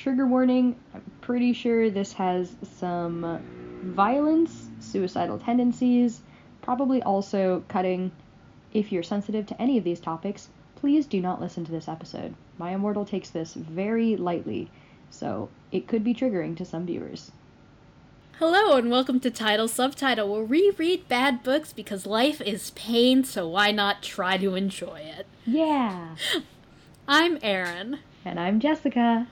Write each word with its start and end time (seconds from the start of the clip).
trigger 0.00 0.26
warning. 0.26 0.74
I'm 0.94 1.02
pretty 1.20 1.52
sure 1.52 1.90
this 1.90 2.14
has 2.14 2.56
some 2.78 3.42
violence, 3.82 4.68
suicidal 4.80 5.38
tendencies, 5.38 6.22
probably 6.62 7.02
also 7.02 7.62
cutting. 7.68 8.10
If 8.72 8.92
you're 8.92 9.02
sensitive 9.02 9.46
to 9.46 9.60
any 9.60 9.76
of 9.76 9.84
these 9.84 10.00
topics, 10.00 10.48
please 10.76 11.06
do 11.06 11.20
not 11.20 11.40
listen 11.40 11.66
to 11.66 11.72
this 11.72 11.86
episode. 11.86 12.34
My 12.56 12.72
Immortal 12.72 13.04
takes 13.04 13.28
this 13.28 13.52
very 13.52 14.16
lightly, 14.16 14.70
so 15.10 15.50
it 15.70 15.86
could 15.86 16.02
be 16.02 16.14
triggering 16.14 16.56
to 16.56 16.64
some 16.64 16.86
viewers. 16.86 17.30
Hello 18.38 18.78
and 18.78 18.90
welcome 18.90 19.20
to 19.20 19.30
Title 19.30 19.68
Subtitle, 19.68 20.32
where 20.32 20.44
we 20.44 20.72
read 20.78 21.08
bad 21.08 21.42
books 21.42 21.74
because 21.74 22.06
life 22.06 22.40
is 22.40 22.70
pain, 22.70 23.22
so 23.22 23.46
why 23.46 23.70
not 23.70 24.02
try 24.02 24.38
to 24.38 24.54
enjoy 24.54 25.00
it? 25.00 25.26
Yeah! 25.44 26.16
I'm 27.08 27.38
Erin. 27.42 27.98
And 28.24 28.40
I'm 28.40 28.60
Jessica. 28.60 29.26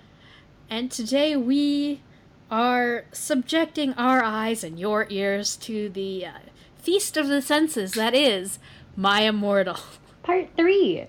And 0.70 0.90
today 0.90 1.34
we 1.34 2.02
are 2.50 3.04
subjecting 3.10 3.94
our 3.94 4.22
eyes 4.22 4.62
and 4.62 4.78
your 4.78 5.06
ears 5.08 5.56
to 5.56 5.88
the 5.88 6.26
uh, 6.26 6.32
feast 6.76 7.16
of 7.16 7.28
the 7.28 7.40
senses 7.40 7.92
that 7.92 8.14
is 8.14 8.58
My 8.94 9.22
Immortal. 9.22 9.78
Part 10.22 10.48
3. 10.56 11.06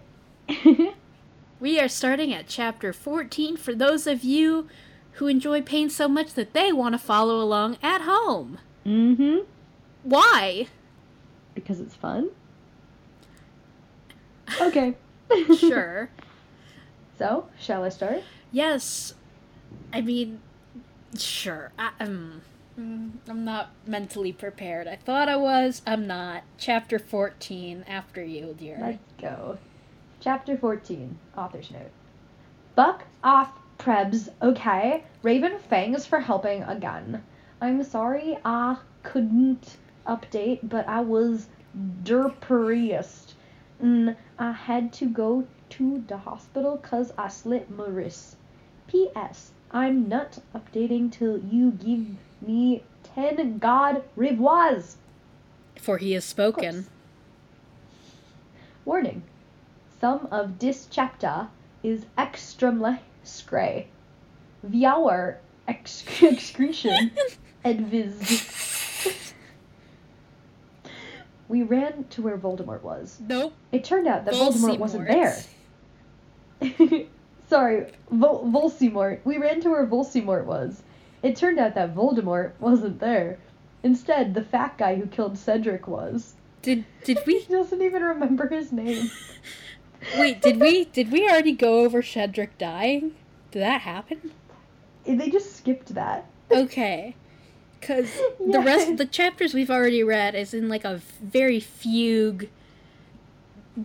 we 1.60 1.80
are 1.80 1.90
starting 1.90 2.34
at 2.34 2.48
chapter 2.48 2.94
14 2.94 3.58
for 3.58 3.76
those 3.76 4.08
of 4.08 4.24
you 4.24 4.68
who 5.14 5.28
enjoy 5.28 5.62
pain 5.62 5.90
so 5.90 6.08
much 6.08 6.34
that 6.36 6.54
they 6.54 6.72
want 6.72 6.94
to 6.94 7.00
follow 7.00 7.42
along 7.42 7.78
at 7.84 8.02
home. 8.02 8.60
Mm 8.86 9.18
hmm. 9.18 9.38
Why? 10.04 10.68
Because 11.54 11.80
it's 11.80 11.96
fun. 11.96 12.30
Okay. 14.60 14.96
sure. 15.60 16.10
So, 17.20 17.48
shall 17.60 17.84
I 17.84 17.90
start? 17.90 18.24
Yes. 18.52 19.14
I 19.92 20.02
mean, 20.02 20.40
sure. 21.18 21.72
I, 21.78 21.92
um, 22.00 22.42
I'm 22.78 23.44
not 23.44 23.72
mentally 23.86 24.32
prepared. 24.32 24.88
I 24.88 24.96
thought 24.96 25.28
I 25.28 25.36
was. 25.36 25.82
I'm 25.86 26.08
not. 26.08 26.44
Chapter 26.58 27.00
14, 27.00 27.86
after 27.88 28.24
you, 28.24 28.56
dear. 28.58 28.78
Let's 28.80 29.00
go. 29.20 29.58
Chapter 30.22 30.56
14, 30.56 31.18
author's 31.38 31.72
note. 31.72 31.92
Buck 32.76 33.04
off 33.24 33.52
Prebs, 33.78 34.30
okay? 34.42 35.04
Raven 35.24 35.58
Fangs 35.70 36.06
for 36.06 36.20
helping 36.20 36.64
again. 36.64 37.24
I'm 37.62 37.84
sorry 37.84 38.38
I 38.46 38.78
couldn't 39.04 39.78
update, 40.08 40.60
but 40.64 40.88
I 40.88 41.02
was 41.02 41.48
derperiest. 42.04 43.34
And 43.80 44.16
I 44.38 44.52
had 44.52 44.94
to 44.94 45.06
go 45.06 45.48
to 45.72 46.04
the 46.08 46.18
hospital 46.18 46.78
cause 46.78 47.14
I 47.18 47.28
slit 47.28 47.70
my 47.70 47.88
wrist. 47.88 48.36
P.S. 48.88 49.52
I'm 49.72 50.10
not 50.10 50.40
updating 50.56 51.12
till 51.12 51.38
you 51.38 51.72
give 51.72 52.06
me 52.46 52.84
ten 53.04 53.58
god 53.60 54.04
revoirs. 54.18 54.96
For 55.80 55.98
he 55.98 56.14
has 56.14 56.26
spoken. 56.26 56.88
Warning. 58.86 59.24
Some 60.02 60.28
of 60.32 60.60
this 60.60 60.88
chapter 60.90 61.48
is 61.84 62.06
extremely 62.18 62.98
scray. 63.24 63.88
Viaur 64.68 65.36
exc- 65.68 66.24
excretion 66.24 67.12
advised. 67.64 69.14
we 71.48 71.64
ran 71.64 72.06
to 72.10 72.22
where 72.22 72.38
Voldemort 72.38 72.82
was. 72.82 73.20
Nope. 73.20 73.54
It 73.72 73.84
turned 73.84 74.08
out 74.08 74.26
that 74.26 74.34
Voldemort 74.34 74.80
wasn't 74.80 75.08
there. 75.08 75.38
Sorry, 77.50 77.88
Vol- 78.12 78.46
Volsimort. 78.46 79.20
We 79.24 79.38
ran 79.38 79.60
to 79.62 79.70
where 79.70 79.88
Volsimort 79.88 80.46
was. 80.46 80.84
It 81.24 81.36
turned 81.36 81.60
out 81.60 81.76
that 81.76 81.96
Voldemort 81.96 82.52
wasn't 82.60 83.00
there. 83.00 83.40
Instead, 83.84 84.34
the 84.34 84.44
fat 84.44 84.78
guy 84.78 84.96
who 84.96 85.08
killed 85.08 85.38
Cedric 85.38 85.88
was. 85.88 86.36
Did 86.62 86.86
did 87.04 87.20
we? 87.26 87.40
he 87.48 87.54
doesn't 87.54 87.82
even 87.82 88.04
remember 88.04 88.48
his 88.48 88.72
name. 88.72 89.10
Wait, 90.18 90.42
did 90.42 90.60
we 90.60 90.86
did 90.86 91.12
we 91.12 91.28
already 91.28 91.52
go 91.52 91.84
over 91.84 92.02
Cedric 92.02 92.58
dying? 92.58 93.16
Did 93.52 93.62
that 93.64 93.82
happen? 93.82 94.32
Eh, 95.06 95.16
they 95.16 95.30
just 95.30 95.58
skipped 95.58 95.94
that. 95.96 96.26
Okay. 96.52 97.16
Cuz 97.82 98.20
the 98.40 98.60
rest 98.60 98.98
the 98.98 99.06
chapters 99.06 99.54
we've 99.54 99.72
already 99.72 100.04
read 100.04 100.36
is 100.36 100.54
in 100.54 100.70
like 100.70 100.86
a 100.86 101.02
very 101.22 101.60
fugue 101.60 102.48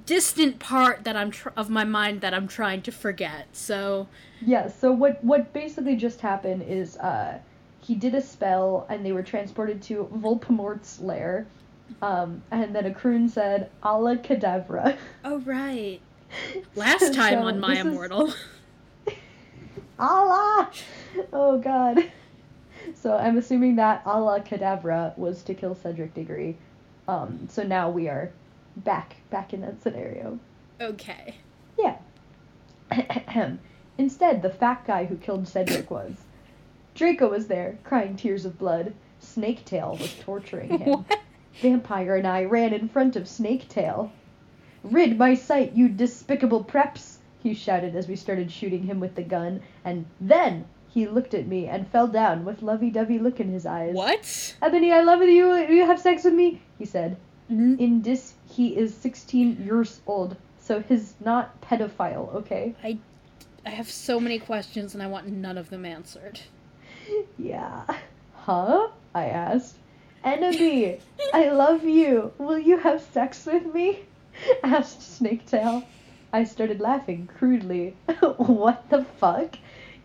distant 0.06 0.58
part 0.58 1.04
that 1.04 1.16
I'm 1.16 1.30
tr- 1.30 1.50
of 1.56 1.70
my 1.70 1.84
mind 1.84 2.20
that 2.20 2.34
I'm 2.34 2.48
trying 2.48 2.82
to 2.82 2.92
forget. 2.92 3.46
So 3.52 4.08
yeah, 4.40 4.68
so 4.68 4.92
what 4.92 5.22
what 5.24 5.52
basically 5.52 5.96
just 5.96 6.20
happened 6.20 6.62
is 6.62 6.96
uh 6.98 7.38
he 7.80 7.94
did 7.94 8.14
a 8.14 8.20
spell 8.20 8.86
and 8.88 9.04
they 9.04 9.12
were 9.12 9.22
transported 9.22 9.82
to 9.82 10.08
Voldemort's 10.14 11.00
lair. 11.00 11.46
Um, 12.00 12.42
and 12.50 12.74
then 12.74 12.86
a 12.86 12.94
croon 12.94 13.28
said, 13.28 13.70
"Alla 13.82 14.16
cadavra." 14.16 14.96
Oh 15.24 15.38
right. 15.40 16.00
Last 16.74 17.14
time 17.14 17.40
so 17.40 17.48
on 17.48 17.60
My 17.60 17.76
Immortal. 17.76 18.28
Is... 19.06 19.14
Allah! 19.98 20.70
Oh 21.32 21.58
god. 21.58 22.10
So 22.94 23.16
I'm 23.16 23.38
assuming 23.38 23.76
that 23.76 24.02
Alla 24.04 24.40
cadavra 24.40 25.16
was 25.16 25.42
to 25.44 25.54
kill 25.54 25.74
Cedric 25.74 26.14
Diggory. 26.14 26.56
Um, 27.06 27.46
so 27.50 27.62
now 27.62 27.90
we 27.90 28.08
are 28.08 28.32
back 28.76 29.16
back 29.34 29.52
in 29.52 29.60
that 29.62 29.82
scenario. 29.82 30.38
Okay. 30.80 31.34
Yeah. 31.76 31.96
Instead, 33.98 34.42
the 34.42 34.50
fat 34.50 34.86
guy 34.86 35.06
who 35.06 35.16
killed 35.16 35.48
Cedric 35.48 35.90
was. 35.90 36.12
Draco 36.94 37.28
was 37.30 37.48
there, 37.48 37.76
crying 37.82 38.14
tears 38.14 38.44
of 38.44 38.56
blood. 38.60 38.94
Snaketail 39.20 39.98
was 39.98 40.14
torturing 40.20 40.78
him. 40.78 41.04
What? 41.08 41.18
Vampire 41.60 42.14
and 42.16 42.26
I 42.28 42.44
ran 42.44 42.72
in 42.72 42.88
front 42.88 43.16
of 43.16 43.24
Snaketail. 43.24 44.10
Rid 44.84 45.18
my 45.18 45.34
sight, 45.34 45.72
you 45.72 45.88
despicable 45.88 46.62
preps! 46.64 47.16
he 47.42 47.54
shouted 47.54 47.94
as 47.96 48.06
we 48.08 48.14
started 48.16 48.50
shooting 48.52 48.84
him 48.84 49.00
with 49.00 49.14
the 49.16 49.22
gun, 49.22 49.60
and 49.84 50.04
then 50.20 50.64
he 50.88 51.06
looked 51.08 51.34
at 51.34 51.46
me 51.48 51.66
and 51.66 51.88
fell 51.88 52.06
down 52.08 52.44
with 52.44 52.62
lovey-dovey 52.62 53.18
look 53.18 53.38
in 53.40 53.52
his 53.52 53.66
eyes. 53.66 53.94
What? 53.94 54.54
Ebony, 54.62 54.92
I 54.92 55.02
love 55.02 55.22
you. 55.22 55.54
You 55.56 55.86
have 55.86 56.00
sex 56.00 56.22
with 56.24 56.34
me, 56.34 56.60
he 56.78 56.84
said. 56.84 57.16
N- 57.50 57.76
In 57.78 58.00
this, 58.02 58.34
he 58.54 58.76
is 58.76 58.94
16 58.94 59.64
years 59.64 60.00
old, 60.06 60.36
so 60.60 60.80
he's 60.80 61.14
not 61.24 61.60
pedophile, 61.60 62.32
okay? 62.34 62.74
I 62.84 62.98
I 63.66 63.70
have 63.70 63.90
so 63.90 64.20
many 64.20 64.38
questions 64.38 64.94
and 64.94 65.02
I 65.02 65.06
want 65.06 65.26
none 65.26 65.58
of 65.58 65.70
them 65.70 65.84
answered. 65.84 66.40
Yeah. 67.38 67.84
Huh? 68.34 68.88
I 69.14 69.26
asked. 69.26 69.76
Enemy, 70.22 71.00
I 71.34 71.50
love 71.50 71.84
you. 71.84 72.32
Will 72.38 72.58
you 72.58 72.78
have 72.78 73.02
sex 73.02 73.44
with 73.44 73.74
me? 73.74 74.00
asked 74.62 75.00
Snaketail. 75.00 75.84
I 76.32 76.44
started 76.44 76.80
laughing 76.80 77.28
crudely. 77.38 77.96
what 78.36 78.88
the 78.88 79.04
fuck? 79.04 79.56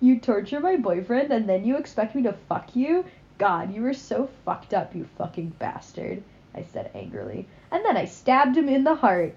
You 0.02 0.20
torture 0.20 0.60
my 0.60 0.76
boyfriend 0.76 1.32
and 1.32 1.48
then 1.48 1.64
you 1.64 1.78
expect 1.78 2.16
me 2.16 2.24
to 2.24 2.34
fuck 2.50 2.76
you? 2.76 3.06
God, 3.38 3.74
you 3.74 3.82
were 3.82 3.94
so 3.94 4.30
fucked 4.44 4.74
up, 4.74 4.94
you 4.94 5.08
fucking 5.18 5.54
bastard, 5.60 6.24
I 6.56 6.64
said 6.64 6.92
angrily. 6.94 7.48
And 7.72 7.84
then 7.86 7.98
I 7.98 8.06
stabbed 8.06 8.58
him 8.58 8.70
in 8.70 8.84
the 8.84 8.96
heart. 8.96 9.36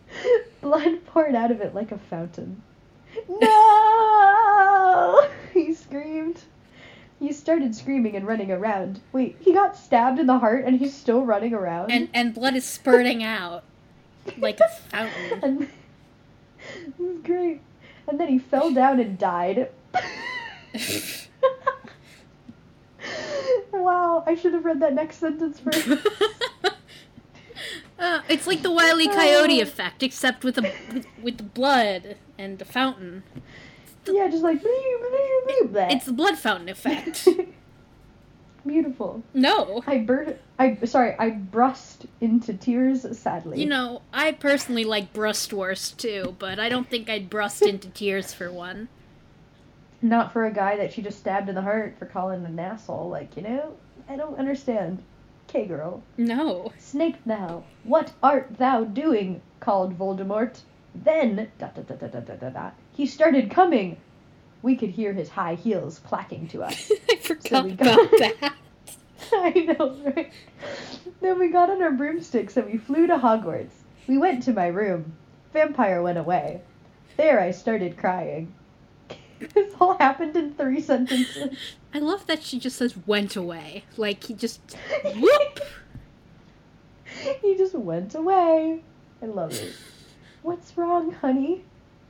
Blood 0.60 1.04
poured 1.06 1.34
out 1.34 1.50
of 1.50 1.60
it 1.60 1.74
like 1.74 1.92
a 1.92 1.98
fountain. 1.98 2.62
No! 3.28 5.28
He 5.52 5.74
screamed. 5.74 6.40
He 7.20 7.30
started 7.30 7.74
screaming 7.74 8.16
and 8.16 8.26
running 8.26 8.50
around. 8.50 9.00
Wait, 9.12 9.36
he 9.38 9.52
got 9.52 9.76
stabbed 9.76 10.18
in 10.18 10.26
the 10.26 10.38
heart 10.38 10.64
and 10.64 10.78
he's 10.78 10.94
still 10.94 11.22
running 11.22 11.52
around? 11.52 11.92
And 11.92 12.08
and 12.14 12.32
blood 12.32 12.56
is 12.56 12.64
spurting 12.64 13.22
out 13.22 13.64
like 14.38 14.60
a 14.60 14.68
fountain. 14.88 15.40
And 15.42 15.60
this 16.98 16.98
is 16.98 17.22
great. 17.22 17.60
And 18.08 18.18
then 18.18 18.28
he 18.28 18.38
fell 18.38 18.72
down 18.72 18.98
and 18.98 19.18
died. 19.18 19.68
wow, 23.72 24.24
I 24.26 24.34
should 24.34 24.54
have 24.54 24.64
read 24.64 24.80
that 24.80 24.94
next 24.94 25.18
sentence 25.18 25.60
first. 25.60 25.88
Uh, 28.02 28.20
it's 28.28 28.48
like 28.48 28.62
the 28.62 28.70
Wile 28.70 29.00
E. 29.00 29.06
Coyote 29.06 29.60
effect, 29.60 30.02
except 30.02 30.42
with 30.42 30.56
the 30.56 30.62
with, 30.92 31.06
with 31.22 31.36
the 31.36 31.44
blood 31.44 32.16
and 32.36 32.58
the 32.58 32.64
fountain. 32.64 33.22
yeah, 34.06 34.26
just 34.26 34.42
like 34.42 34.60
blah. 34.60 35.86
It's 35.88 36.06
the 36.06 36.12
blood 36.12 36.36
fountain 36.36 36.68
effect. 36.68 37.28
beautiful. 38.66 39.22
No, 39.34 39.84
I 39.86 39.98
bur- 39.98 40.36
I 40.58 40.76
sorry, 40.84 41.14
I 41.16 41.30
burst 41.30 42.06
into 42.20 42.54
tears 42.54 43.06
sadly. 43.16 43.60
you 43.60 43.66
know 43.66 44.02
I 44.12 44.32
personally 44.32 44.84
like 44.84 45.12
brustwurst 45.12 45.96
too, 45.96 46.34
but 46.40 46.58
I 46.58 46.68
don't 46.68 46.90
think 46.90 47.08
I'd 47.08 47.30
brust 47.30 47.62
into 47.62 47.88
tears 47.88 48.34
for 48.34 48.50
one. 48.50 48.88
Not 50.04 50.32
for 50.32 50.46
a 50.46 50.52
guy 50.52 50.76
that 50.76 50.92
she 50.92 51.02
just 51.02 51.20
stabbed 51.20 51.48
in 51.48 51.54
the 51.54 51.62
heart 51.62 51.94
for 51.96 52.06
calling 52.06 52.44
an 52.44 52.58
asshole. 52.58 53.08
Like, 53.08 53.36
you 53.36 53.42
know, 53.42 53.76
I 54.08 54.16
don't 54.16 54.36
understand. 54.36 55.00
Okay, 55.54 55.66
girl. 55.66 56.02
No. 56.16 56.72
Snape 56.78 57.18
thou! 57.26 57.64
what 57.84 58.14
art 58.22 58.56
thou 58.56 58.84
doing? 58.84 59.42
called 59.60 59.98
Voldemort. 59.98 60.62
Then 60.94 61.52
da 61.58 61.66
da 61.66 61.82
da 61.82 61.94
da 61.94 62.06
da 62.06 62.36
da 62.36 62.48
da. 62.48 62.70
he 62.94 63.04
started 63.04 63.50
coming. 63.50 63.98
We 64.62 64.76
could 64.76 64.88
hear 64.88 65.12
his 65.12 65.28
high 65.28 65.56
heels 65.56 65.98
clacking 65.98 66.48
to 66.48 66.62
us. 66.62 66.90
I 67.10 67.16
forgot 67.16 67.46
so 67.46 67.62
got... 67.64 67.82
about 67.82 68.10
that. 68.40 68.54
I 69.34 69.50
know, 69.50 70.12
right? 70.16 70.32
Then 71.20 71.38
we 71.38 71.48
got 71.48 71.68
on 71.68 71.82
our 71.82 71.92
broomsticks 71.92 72.56
and 72.56 72.64
we 72.64 72.78
flew 72.78 73.06
to 73.06 73.18
Hogwarts. 73.18 73.74
We 74.06 74.16
went 74.16 74.44
to 74.44 74.54
my 74.54 74.68
room. 74.68 75.12
Vampire 75.52 76.00
went 76.02 76.16
away. 76.16 76.62
There 77.18 77.38
I 77.38 77.50
started 77.50 77.98
crying. 77.98 78.54
this 79.54 79.74
all 79.80 79.96
happened 79.98 80.36
in 80.36 80.54
three 80.54 80.80
sentences. 80.80 81.56
I 81.94 81.98
love 81.98 82.26
that 82.26 82.42
she 82.42 82.58
just 82.58 82.76
says 82.76 82.96
went 83.06 83.36
away. 83.36 83.84
Like 83.96 84.24
he 84.24 84.34
just 84.34 84.60
whoop. 85.16 85.60
he 87.40 87.56
just 87.56 87.74
went 87.74 88.14
away. 88.14 88.82
I 89.22 89.26
love 89.26 89.52
it. 89.52 89.74
What's 90.42 90.76
wrong, 90.76 91.12
honey? 91.12 91.64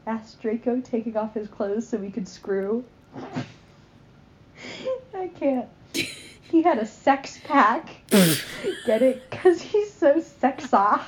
asked 0.07 0.41
Draco, 0.41 0.81
taking 0.81 1.17
off 1.17 1.35
his 1.35 1.49
clothes 1.49 1.87
so 1.87 1.97
we 1.97 2.11
could 2.11 2.27
screw. 2.27 2.85
I 5.15 5.29
can't. 5.39 5.69
He 6.53 6.63
had 6.63 6.79
a 6.79 6.87
sex 6.87 7.39
pack. 7.45 7.89
Get 8.85 9.01
it? 9.01 9.31
Because 9.31 9.63
he's 9.63 9.93
so 9.93 10.21
sexa. 10.21 11.01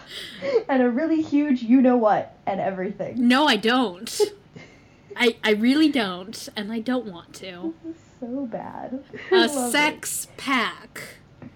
And 0.69 0.83
a 0.83 0.89
really 0.89 1.23
huge 1.23 1.63
you 1.63 1.83
know 1.83 1.97
what 1.97 2.37
and 2.47 2.61
everything. 2.61 3.29
No, 3.29 3.47
I 3.47 3.57
don't. 3.57 4.21
I 5.17 5.37
I 5.45 5.53
really 5.53 5.89
don't, 5.91 6.49
and 6.57 6.73
I 6.73 6.81
don't 6.81 7.07
want 7.07 7.35
to. 7.35 7.75
This 7.85 7.97
is 7.97 8.03
so 8.21 8.47
bad. 8.47 9.03
A 9.31 9.37
love 9.37 9.51
it. 9.69 9.73
sex 9.73 10.29
pack. 10.37 11.01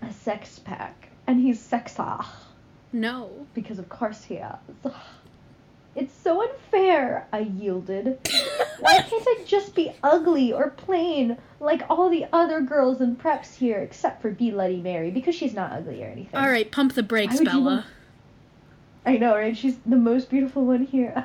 A 0.02 0.12
sex 0.12 0.58
pack. 0.58 1.08
And 1.26 1.40
he's 1.40 1.60
sexa. 1.60 2.24
No. 2.92 3.46
Because 3.54 3.78
of 3.78 3.88
course 3.88 4.24
he 4.24 4.36
is. 4.36 4.92
It's 5.94 6.14
so 6.14 6.42
unfair, 6.48 7.26
I 7.32 7.40
yielded. 7.40 8.18
Why 8.80 9.02
can't 9.08 9.24
I 9.26 9.42
just 9.46 9.74
be 9.74 9.92
ugly 10.02 10.52
or 10.52 10.70
plain 10.70 11.36
like 11.60 11.82
all 11.90 12.08
the 12.08 12.26
other 12.32 12.60
girls 12.60 13.00
in 13.00 13.16
preps 13.16 13.54
here 13.56 13.78
except 13.78 14.22
for 14.22 14.30
Be 14.30 14.50
Bloody 14.52 14.80
Mary 14.80 15.10
because 15.10 15.34
she's 15.34 15.54
not 15.54 15.72
ugly 15.72 16.02
or 16.04 16.06
anything? 16.06 16.38
All 16.38 16.48
right, 16.48 16.70
pump 16.70 16.94
the 16.94 17.02
brakes, 17.02 17.34
Why 17.34 17.38
would 17.40 17.46
you 17.48 17.52
Bella. 17.52 17.64
want- 17.64 17.86
I 19.06 19.16
know, 19.16 19.34
right? 19.34 19.56
She's 19.56 19.76
the 19.86 19.96
most 19.96 20.28
beautiful 20.30 20.64
one 20.64 20.84
here. 20.84 21.24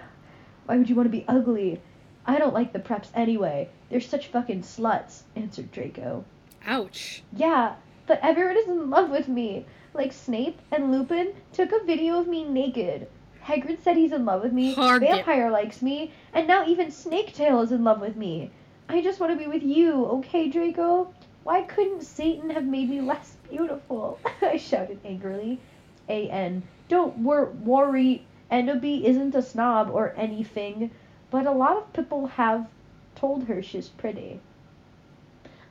Why 0.65 0.77
would 0.77 0.89
you 0.89 0.95
want 0.95 1.05
to 1.07 1.11
be 1.11 1.25
ugly? 1.27 1.81
I 2.25 2.37
don't 2.37 2.53
like 2.53 2.73
the 2.73 2.79
preps 2.79 3.09
anyway. 3.13 3.69
They're 3.89 3.99
such 3.99 4.27
fucking 4.27 4.61
sluts, 4.61 5.23
answered 5.35 5.71
Draco. 5.71 6.23
Ouch. 6.65 7.23
Yeah, 7.35 7.75
but 8.07 8.19
everyone 8.21 8.57
is 8.57 8.67
in 8.67 8.89
love 8.89 9.09
with 9.09 9.27
me. 9.27 9.65
Like 9.93 10.13
Snape 10.13 10.59
and 10.71 10.91
Lupin 10.91 11.33
took 11.51 11.71
a 11.71 11.83
video 11.83 12.19
of 12.19 12.27
me 12.27 12.43
naked. 12.43 13.07
Hagrid 13.43 13.81
said 13.81 13.97
he's 13.97 14.13
in 14.13 14.25
love 14.25 14.41
with 14.41 14.53
me. 14.53 14.73
Hard 14.73 15.01
Vampire 15.01 15.51
likes 15.51 15.81
me, 15.81 16.11
and 16.33 16.47
now 16.47 16.65
even 16.65 16.87
Snaketail 16.87 17.61
is 17.61 17.71
in 17.71 17.83
love 17.83 17.99
with 17.99 18.15
me. 18.15 18.51
I 18.87 19.01
just 19.01 19.19
want 19.19 19.33
to 19.33 19.37
be 19.37 19.47
with 19.47 19.63
you, 19.63 20.05
okay, 20.05 20.49
Draco? 20.49 21.13
Why 21.43 21.63
couldn't 21.63 22.03
Satan 22.03 22.49
have 22.51 22.65
made 22.65 22.89
me 22.89 23.01
less 23.01 23.35
beautiful? 23.49 24.17
I 24.41 24.57
shouted 24.57 24.99
angrily. 25.03 25.59
A.N. 26.07 26.63
Don't 26.87 27.17
wor- 27.17 27.51
worry, 27.63 28.25
Enderby 28.49 29.05
isn't 29.05 29.35
a 29.35 29.41
snob 29.41 29.89
or 29.89 30.13
anything, 30.15 30.91
but 31.33 31.47
a 31.47 31.51
lot 31.51 31.75
of 31.77 31.91
people 31.93 32.27
have 32.27 32.67
told 33.15 33.45
her 33.45 33.63
she's 33.63 33.89
pretty. 33.89 34.39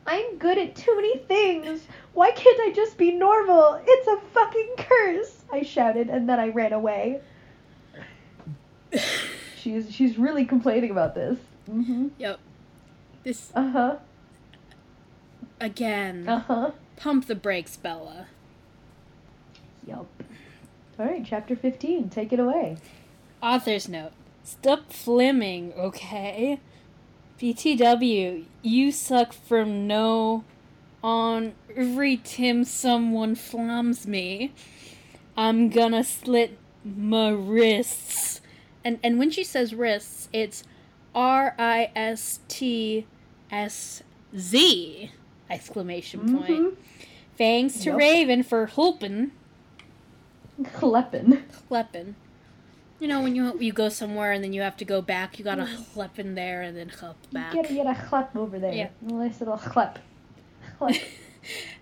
I'm 0.05 0.37
good 0.39 0.59
at 0.59 0.75
too 0.75 0.93
many 0.97 1.19
things. 1.19 1.87
Why 2.15 2.33
can't 2.33 2.59
I 2.63 2.73
just 2.75 2.99
be 2.99 3.13
normal? 3.13 3.81
It's 3.87 4.09
a 4.09 4.17
fucking 4.35 4.71
curse. 4.77 5.45
I 5.53 5.63
shouted 5.63 6.11
and 6.11 6.29
then 6.29 6.41
I 6.41 6.49
ran 6.49 6.73
away. 6.73 7.21
She's 9.57 9.95
she's 9.95 10.19
really 10.19 10.45
complaining 10.45 10.91
about 10.91 11.15
this. 11.15 11.39
Mhm. 11.71 12.11
Yep. 12.19 12.41
This 13.23 13.53
Uh-huh. 13.55 13.97
again. 15.61 16.29
Uh-huh. 16.29 16.73
Pump 16.97 17.27
the 17.29 17.37
brakes, 17.37 17.77
Bella. 17.77 18.27
Yep. 19.87 19.99
All 20.99 21.07
right, 21.07 21.25
chapter 21.25 21.55
15. 21.55 22.09
Take 22.11 22.33
it 22.33 22.41
away. 22.41 22.77
Author's 23.41 23.89
note. 23.89 24.11
Stop 24.45 24.91
flimming, 24.91 25.77
okay? 25.77 26.61
BTW, 27.41 28.45
you 28.63 28.93
suck 28.93 29.33
from 29.33 29.87
no 29.87 30.45
on 31.03 31.55
every 31.77 32.17
time 32.17 32.65
someone 32.65 33.35
flams 33.35 34.07
me. 34.07 34.53
I'm 35.37 35.69
gonna 35.71 36.05
slit 36.05 36.59
my 36.85 37.31
wrists. 37.31 38.41
And 38.85 38.99
and 39.03 39.19
when 39.19 39.31
she 39.31 39.43
says 39.45 39.75
wrists, 39.75 40.29
it's 40.33 40.63
R 41.15 41.55
I 41.59 41.91
S 41.97 42.41
T 42.49 43.07
S 43.51 44.03
Z 44.37 45.11
exclamation 45.51 46.21
point. 46.39 46.51
Mhm. 46.51 46.77
Thanks 47.37 47.79
to 47.81 47.91
Yup. 47.91 47.99
Raven 47.99 48.43
for 48.43 48.67
helping. 48.67 49.33
Kleppen. 50.63 51.43
Kleppen. 51.71 52.15
You 53.03 53.09
know, 53.09 53.21
when 53.21 53.35
you 53.35 53.59
you 53.59 53.73
go 53.73 53.89
somewhere 53.89 54.31
and 54.31 54.45
then 54.45 54.53
you 54.53 54.61
have 54.63 54.77
to 54.77 54.85
go 54.85 55.03
back, 55.03 55.37
you 55.37 55.45
gotta 55.45 55.69
kleppen 55.93 56.37
there 56.37 56.63
and 56.63 56.77
then 56.77 56.89
klep 56.89 57.17
back. 57.33 57.53
Get 57.53 57.69
a, 57.69 57.75
get 57.75 57.87
a 57.89 57.95
chlep 57.95 58.37
over 58.37 58.61
there. 58.61 58.73
Yeah. 58.73 58.91
A 59.05 59.13
nice 59.13 59.41
little 59.41 59.59
chlep. 59.59 59.97
Chlep. 60.79 61.03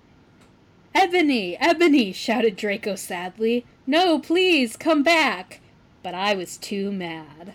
Ebony, 0.95 1.59
Ebony, 1.59 2.13
shouted 2.15 2.57
Draco 2.57 2.95
sadly. 2.95 3.67
No, 3.87 4.19
please, 4.19 4.79
come 4.79 5.03
back. 5.03 5.61
But 6.03 6.15
I 6.15 6.35
was 6.35 6.57
too 6.57 6.91
mad. 6.91 7.53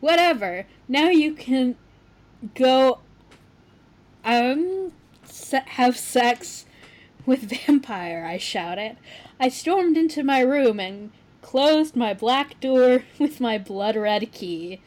Whatever, 0.00 0.66
now 0.88 1.08
you 1.08 1.34
can 1.34 1.76
go, 2.56 2.98
um, 4.24 4.90
se- 5.22 5.62
have 5.66 5.96
sex 5.96 6.66
with 7.24 7.42
Vampire, 7.42 8.24
I 8.28 8.38
shouted. 8.38 8.96
I 9.38 9.50
stormed 9.50 9.96
into 9.96 10.24
my 10.24 10.40
room 10.40 10.80
and 10.80 11.12
closed 11.48 11.96
my 11.96 12.12
black 12.12 12.60
door 12.60 13.02
with 13.18 13.40
my 13.40 13.56
blood 13.56 13.96
red 13.96 14.30
key. 14.32 14.82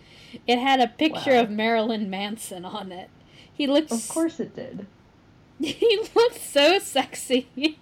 It 0.45 0.59
had 0.59 0.79
a 0.79 0.87
picture 0.87 1.33
Wow. 1.33 1.41
of 1.41 1.49
Marilyn 1.49 2.07
Manson 2.07 2.65
on 2.65 2.91
it. 2.91 3.09
He 3.51 3.65
looked 3.65 3.91
of 3.91 4.07
course 4.07 4.39
it 4.39 4.55
did. 4.55 4.85
he 5.59 6.03
looked 6.15 6.39
so 6.39 6.77
sexy 6.77 7.47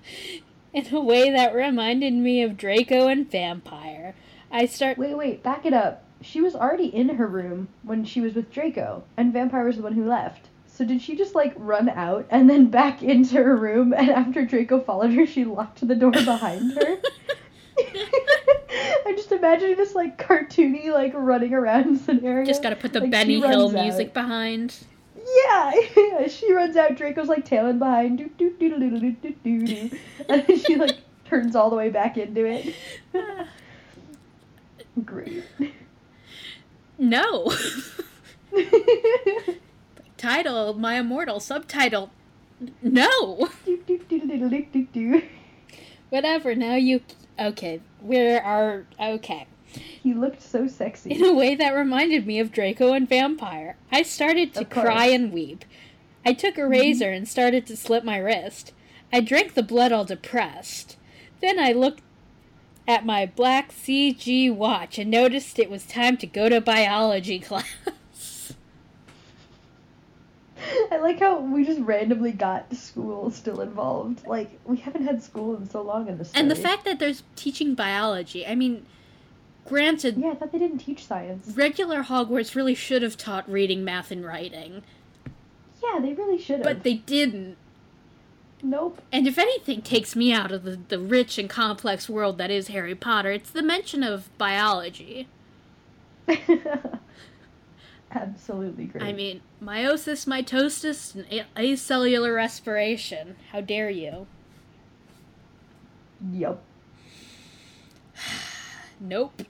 in 0.73 0.93
a 0.95 0.99
way 1.01 1.29
that 1.29 1.53
reminded 1.53 2.13
me 2.13 2.41
of 2.41 2.55
Draco 2.55 3.07
and 3.07 3.29
Vampire. 3.29 4.15
I 4.49 4.65
start 4.65 4.97
Wait, 4.97 5.15
wait, 5.15 5.43
back 5.43 5.65
it 5.65 5.73
up. 5.73 6.05
She 6.21 6.39
was 6.39 6.55
already 6.55 6.87
in 6.87 7.09
her 7.09 7.27
room 7.27 7.67
when 7.83 8.05
she 8.05 8.21
was 8.21 8.33
with 8.33 8.49
Draco, 8.49 9.03
and 9.17 9.33
Vampire 9.33 9.65
was 9.65 9.75
the 9.75 9.83
one 9.83 9.93
who 9.93 10.05
left. 10.05 10.47
So 10.67 10.85
did 10.85 11.01
she 11.01 11.17
just 11.17 11.35
like 11.35 11.53
run 11.57 11.89
out 11.89 12.25
and 12.29 12.49
then 12.49 12.67
back 12.67 13.03
into 13.03 13.35
her 13.43 13.57
room, 13.57 13.93
and 13.93 14.09
after 14.09 14.45
Draco 14.45 14.79
followed 14.79 15.13
her, 15.15 15.25
she 15.25 15.43
locked 15.43 15.85
the 15.85 15.95
door 15.95 16.11
behind 16.11 16.71
her? 16.81 16.97
I'm 19.05 19.15
just 19.15 19.31
imagining 19.31 19.77
this 19.77 19.95
like 19.95 20.17
cartoony 20.17 20.91
like 20.91 21.13
running 21.15 21.53
around 21.53 21.97
scenario. 21.99 22.45
just 22.45 22.61
gotta 22.63 22.75
put 22.75 22.93
the 22.93 23.01
Like, 23.01 23.11
Benny 23.11 23.39
Hill 23.39 23.63
runs 23.71 23.75
out. 23.75 23.83
music 23.83 24.13
behind. 24.13 24.75
Yeah, 25.45 25.71
yeah. 25.97 26.27
She 26.27 26.51
runs 26.53 26.75
out. 26.75 26.95
Draco's 26.95 27.27
like 27.27 27.45
tailing 27.45 27.79
behind. 27.79 28.17
Doo 28.17 28.29
doo 28.37 28.55
doo 28.59 28.69
doo 28.79 28.99
doo 28.99 29.33
doo 29.43 29.65
doo. 29.65 29.89
And 30.27 30.43
then 30.45 30.59
she 30.59 30.75
like 30.75 30.97
turns 31.25 31.55
all 31.55 31.69
the 31.69 31.75
way 31.75 31.89
back 31.89 32.17
into 32.17 32.45
it. 32.45 32.73
Great. 35.05 35.43
No. 36.97 37.51
Title 40.17 40.73
My 40.73 40.95
Immortal. 40.95 41.39
Subtitle 41.39 42.11
No. 42.81 43.47
Doo 43.65 43.77
doo 43.87 44.87
doo. 44.93 45.21
Whatever. 46.09 46.55
Now 46.55 46.75
you. 46.75 47.01
Okay. 47.39 47.81
Where 48.01 48.43
are. 48.43 48.85
Okay. 48.99 49.47
He 49.71 50.13
looked 50.13 50.41
so 50.41 50.67
sexy. 50.67 51.11
In 51.11 51.23
a 51.23 51.33
way 51.33 51.55
that 51.55 51.75
reminded 51.75 52.25
me 52.25 52.39
of 52.39 52.51
Draco 52.51 52.93
and 52.93 53.07
Vampire. 53.07 53.75
I 53.91 54.01
started 54.01 54.53
to 54.55 54.65
cry 54.65 55.05
and 55.07 55.31
weep. 55.31 55.63
I 56.25 56.33
took 56.33 56.57
a 56.57 56.67
razor 56.67 57.11
and 57.11 57.27
started 57.27 57.65
to 57.67 57.77
slit 57.77 58.03
my 58.03 58.17
wrist. 58.17 58.73
I 59.13 59.21
drank 59.21 59.53
the 59.53 59.63
blood 59.63 59.91
all 59.91 60.05
depressed. 60.05 60.97
Then 61.41 61.59
I 61.59 61.71
looked 61.71 62.01
at 62.87 63.05
my 63.05 63.25
black 63.27 63.71
CG 63.71 64.53
watch 64.53 64.97
and 64.97 65.11
noticed 65.11 65.59
it 65.59 65.69
was 65.69 65.85
time 65.85 66.17
to 66.17 66.27
go 66.27 66.49
to 66.49 66.59
biology 66.59 67.39
class. 67.39 67.65
I 70.91 70.97
like 70.97 71.19
how 71.19 71.39
we 71.39 71.65
just 71.65 71.79
randomly 71.81 72.31
got 72.31 72.73
school 72.75 73.31
still 73.31 73.61
involved. 73.61 74.25
Like 74.27 74.49
we 74.65 74.77
haven't 74.77 75.05
had 75.05 75.23
school 75.23 75.55
in 75.55 75.69
so 75.69 75.81
long 75.81 76.07
in 76.07 76.17
this. 76.17 76.31
and 76.33 76.49
the 76.49 76.55
fact 76.55 76.85
that 76.85 76.99
there's 76.99 77.23
teaching 77.35 77.75
biology, 77.75 78.45
I 78.45 78.55
mean, 78.55 78.85
granted, 79.65 80.17
Yeah, 80.17 80.31
I 80.31 80.35
thought 80.35 80.51
they 80.51 80.59
didn't 80.59 80.79
teach 80.79 81.05
science. 81.05 81.53
regular 81.55 82.03
Hogwarts 82.03 82.55
really 82.55 82.75
should 82.75 83.01
have 83.01 83.17
taught 83.17 83.49
reading, 83.49 83.83
math, 83.83 84.11
and 84.11 84.25
writing, 84.25 84.83
Yeah, 85.81 85.99
they 85.99 86.13
really 86.13 86.37
should 86.39 86.57
have. 86.57 86.63
but 86.63 86.83
they 86.83 86.95
didn't. 86.95 87.55
nope. 88.63 89.01
And 89.11 89.27
if 89.27 89.37
anything 89.37 89.81
takes 89.81 90.15
me 90.15 90.33
out 90.33 90.51
of 90.51 90.63
the, 90.63 90.77
the 90.89 90.99
rich 90.99 91.37
and 91.37 91.49
complex 91.49 92.09
world 92.09 92.37
that 92.37 92.51
is 92.51 92.67
Harry 92.69 92.95
Potter, 92.95 93.31
it's 93.31 93.51
the 93.51 93.63
mention 93.63 94.03
of 94.03 94.35
biology. 94.37 95.27
Absolutely 98.11 98.85
great. 98.85 99.03
I 99.03 99.13
mean, 99.13 99.41
meiosis, 99.63 100.25
mitosis, 100.27 101.13
and 101.15 101.25
a- 101.31 101.45
acellular 101.59 102.35
respiration. 102.35 103.35
How 103.51 103.61
dare 103.61 103.89
you? 103.89 104.25
Yup. 106.33 106.61
Nope. 108.99 109.43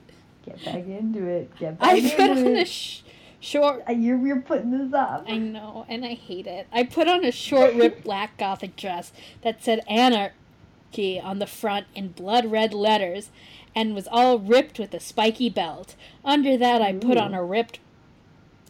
Get 0.44 0.64
back 0.64 0.86
into 0.86 1.26
it. 1.26 1.54
Get 1.58 1.78
back 1.78 1.88
I 1.88 1.94
into 1.96 2.16
put 2.16 2.30
on 2.30 2.38
a 2.38 2.50
it. 2.60 2.68
sh- 2.68 3.00
short. 3.40 3.82
You're, 3.88 4.18
you're 4.26 4.40
putting 4.40 4.70
this 4.70 4.92
up. 4.92 5.24
I 5.28 5.38
know, 5.38 5.84
and 5.88 6.04
I 6.04 6.14
hate 6.14 6.46
it. 6.46 6.66
I 6.72 6.84
put 6.84 7.08
on 7.08 7.24
a 7.24 7.32
short, 7.32 7.74
ripped 7.74 8.04
black 8.04 8.36
gothic 8.38 8.76
dress 8.76 9.12
that 9.42 9.62
said 9.64 9.80
anarchy 9.88 11.18
on 11.20 11.38
the 11.40 11.46
front 11.46 11.86
in 11.94 12.08
blood 12.08 12.46
red 12.46 12.72
letters 12.72 13.30
and 13.74 13.94
was 13.94 14.08
all 14.10 14.38
ripped 14.38 14.78
with 14.78 14.94
a 14.94 15.00
spiky 15.00 15.48
belt. 15.50 15.94
Under 16.24 16.56
that, 16.56 16.80
I 16.82 16.92
put 16.92 17.16
on 17.16 17.34
a 17.34 17.42
ripped. 17.44 17.80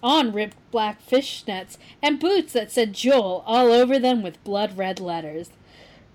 On 0.02 0.32
ripped 0.32 0.56
black 0.70 1.06
fishnets 1.06 1.76
and 2.02 2.18
boots 2.18 2.52
that 2.54 2.72
said 2.72 2.94
Joel 2.94 3.44
all 3.46 3.70
over 3.70 3.98
them 3.98 4.22
with 4.22 4.42
blood 4.44 4.76
red 4.76 4.98
letters. 5.00 5.50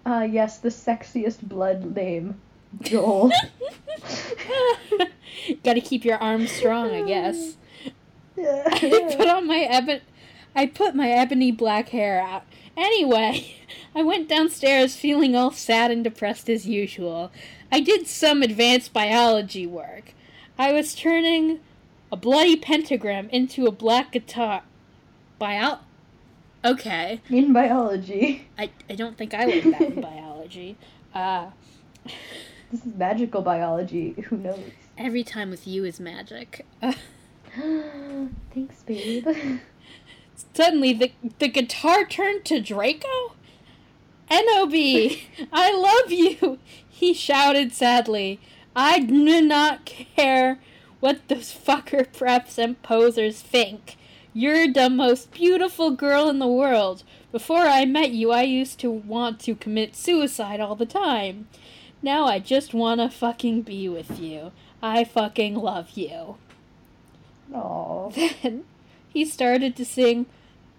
Ah, 0.05 0.23
yes, 0.23 0.57
the 0.57 0.69
sexiest 0.69 1.41
blood 1.41 1.95
name. 1.95 2.39
Joel. 2.81 3.31
Gotta 5.63 5.81
keep 5.81 6.03
your 6.03 6.17
arms 6.17 6.51
strong, 6.51 6.91
I 6.91 7.03
guess. 7.03 7.57
I 8.37 8.79
yeah. 8.81 9.15
put 9.15 9.27
on 9.27 9.47
my 9.47 9.67
ebon 9.71 10.01
I 10.55 10.67
put 10.67 10.95
my 10.95 11.09
ebony 11.09 11.51
black 11.51 11.89
hair 11.89 12.21
out. 12.21 12.43
Anyway, 12.77 13.55
I 13.95 14.03
went 14.03 14.29
downstairs 14.29 14.95
feeling 14.95 15.35
all 15.35 15.51
sad 15.51 15.91
and 15.91 16.03
depressed 16.03 16.49
as 16.49 16.65
usual. 16.65 17.31
I 17.71 17.81
did 17.81 18.07
some 18.07 18.41
advanced 18.41 18.93
biology 18.93 19.67
work. 19.67 20.13
I 20.57 20.71
was 20.71 20.95
turning 20.95 21.59
a 22.11 22.17
bloody 22.17 22.55
pentagram 22.55 23.29
into 23.29 23.65
a 23.65 23.71
black 23.71 24.11
guitar. 24.11 24.63
Bio 25.39 25.79
Okay. 26.63 27.21
In 27.29 27.53
biology. 27.53 28.47
I, 28.57 28.71
I 28.89 28.95
don't 28.95 29.17
think 29.17 29.33
I 29.33 29.45
learned 29.45 29.73
that 29.73 29.81
in 29.81 30.01
biology. 30.01 30.77
Uh 31.13 31.51
This 32.71 32.85
is 32.85 32.93
magical 32.95 33.41
biology. 33.41 34.15
Who 34.29 34.37
knows? 34.37 34.59
every 34.97 35.23
time 35.23 35.49
with 35.49 35.67
you 35.67 35.83
is 35.85 35.99
magic. 35.99 36.65
Uh, 36.81 36.93
Thanks, 38.53 38.83
babe. 38.85 39.27
Suddenly, 40.53 40.93
the, 40.93 41.11
the 41.39 41.47
guitar 41.47 42.05
turned 42.05 42.43
to 42.45 42.59
Draco? 42.59 43.33
N.O.B., 44.29 45.23
I 45.53 45.71
love 45.73 46.11
you, 46.11 46.59
he 46.89 47.13
shouted 47.13 47.71
sadly. 47.73 48.39
I 48.75 48.99
do 48.99 49.41
not 49.41 49.85
care 49.85 50.59
what 51.05 51.27
those 51.27 51.53
fucker 51.53 52.03
preps 52.03 52.57
and 52.57 52.81
posers 52.81 53.39
think. 53.39 53.95
You're 54.33 54.73
the 54.73 54.89
most 54.89 55.31
beautiful 55.31 55.91
girl 55.91 56.29
in 56.29 56.39
the 56.39 56.47
world. 56.47 57.03
Before 57.31 57.67
I 57.67 57.85
met 57.85 58.09
you, 58.09 58.31
I 58.31 58.41
used 58.41 58.79
to 58.79 58.89
want 58.89 59.39
to 59.41 59.53
commit 59.53 59.95
suicide 59.95 60.59
all 60.59 60.73
the 60.73 60.87
time. 60.87 61.47
Now 62.01 62.25
I 62.25 62.39
just 62.39 62.73
wanna 62.73 63.11
fucking 63.11 63.61
be 63.61 63.87
with 63.87 64.19
you. 64.19 64.51
I 64.81 65.03
fucking 65.03 65.53
love 65.53 65.91
you. 65.91 66.37
Aw. 67.53 68.09
Then 68.41 68.63
he 69.07 69.25
started 69.25 69.75
to 69.75 69.85
sing 69.85 70.25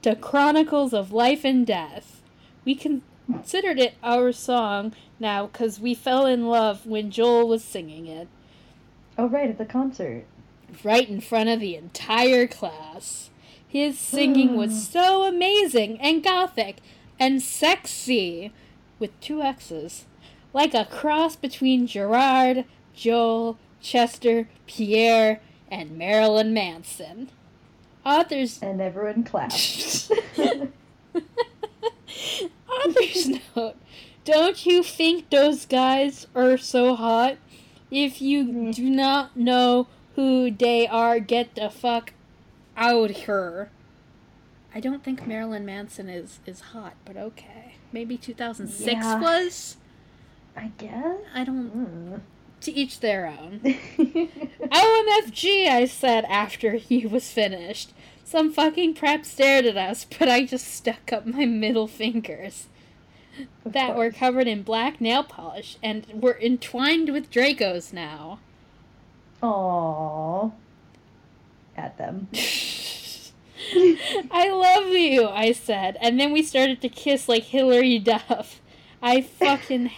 The 0.02 0.16
Chronicles 0.16 0.92
of 0.92 1.12
Life 1.12 1.45
and 1.45 1.64
Death. 1.64 2.21
We 2.64 2.75
considered 2.75 3.78
it 3.78 3.95
our 4.02 4.33
song 4.33 4.92
now 5.21 5.47
because 5.47 5.78
we 5.78 5.95
fell 5.95 6.26
in 6.26 6.49
love 6.49 6.85
when 6.85 7.12
Joel 7.12 7.47
was 7.47 7.62
singing 7.62 8.09
it 8.09 8.26
Oh, 9.18 9.28
right, 9.28 9.50
at 9.50 9.58
the 9.58 9.64
concert. 9.64 10.25
right 10.85 11.08
in 11.08 11.20
front 11.20 11.49
of 11.49 11.61
the 11.61 11.76
entire 11.76 12.46
class. 12.46 13.30
His 13.66 13.99
singing 13.99 14.56
was 14.56 14.70
hmm. 14.70 14.78
so 14.78 15.25
amazing 15.25 16.00
and 16.00 16.23
gothic 16.23 16.78
and 17.18 17.42
sexy 17.42 18.52
with 18.99 19.18
two 19.20 19.42
X's. 19.42 20.04
Like 20.52 20.75
a 20.75 20.85
cross 20.87 21.37
between 21.37 21.87
Gerard, 21.87 22.64
Joel, 22.94 23.58
Chester, 23.80 24.49
Pierre, 24.66 25.40
and 25.70 25.99
Marilyn 25.99 26.54
Manson. 26.54 27.30
Authors 28.04 28.58
And 28.62 28.80
everyone 28.80 29.25
clapped. 29.25 30.11
Author's 32.68 33.28
note. 33.56 33.76
Don't 34.25 34.66
you 34.66 34.82
think 34.82 35.30
those 35.30 35.66
guys 35.66 36.26
are 36.35 36.56
so 36.56 36.94
hot? 36.96 37.37
If 37.90 38.21
you 38.21 38.45
Mm. 38.45 38.75
do 38.75 38.90
not 38.90 39.37
know 39.37 39.87
who 40.16 40.50
they 40.50 40.87
are, 40.87 41.19
get 41.21 41.55
the 41.55 41.71
fuck 41.71 42.12
out 42.76 43.11
here. 43.11 43.71
I 44.75 44.81
don't 44.81 45.02
think 45.05 45.26
Marilyn 45.26 45.64
Manson 45.64 46.09
is 46.09 46.40
is 46.47 46.61
hot, 46.61 46.95
but 47.05 47.16
okay. 47.16 47.75
Maybe 47.93 48.16
2006 48.16 48.93
Yeah. 48.93 49.21
was. 49.21 49.76
I 50.57 50.73
guess? 50.78 51.19
I 51.35 51.45
don't. 51.45 51.71
Mm. 52.16 52.21
To 52.62 52.73
each 52.73 53.00
their 53.00 53.26
own. 53.26 53.61
OMFG, 54.73 55.69
I 55.69 55.85
said 55.87 56.25
after 56.25 56.73
he 56.75 57.07
was 57.07 57.31
finished. 57.31 57.93
Some 58.25 58.52
fucking 58.52 58.95
prep 58.95 59.25
stared 59.25 59.66
at 59.66 59.76
us, 59.76 60.05
but 60.19 60.28
I 60.28 60.45
just 60.45 60.66
stuck 60.66 61.12
up 61.12 61.26
my 61.26 61.45
middle 61.47 61.87
fingers 61.87 62.66
Of 63.64 63.73
that 63.73 63.97
were 63.97 64.11
covered 64.11 64.47
in 64.47 64.62
black 64.62 65.00
nail 65.00 65.23
polish 65.23 65.76
and 65.83 66.07
were 66.14 66.38
entwined 66.40 67.11
with 67.12 67.31
Dracos 67.31 67.93
now. 67.93 68.38
Aww. 69.43 70.52
At 71.76 71.99
them. 71.99 72.28
I 74.31 74.50
love 74.50 74.88
you, 74.88 75.28
I 75.28 75.52
said, 75.52 75.97
and 76.00 76.21
then 76.21 76.33
we 76.33 76.43
started 76.43 76.81
to 76.83 76.88
kiss 76.88 77.28
like 77.28 77.45
Hilary 77.45 77.99
Duff. 77.99 78.61
I 79.02 79.21
fucking 79.21 79.90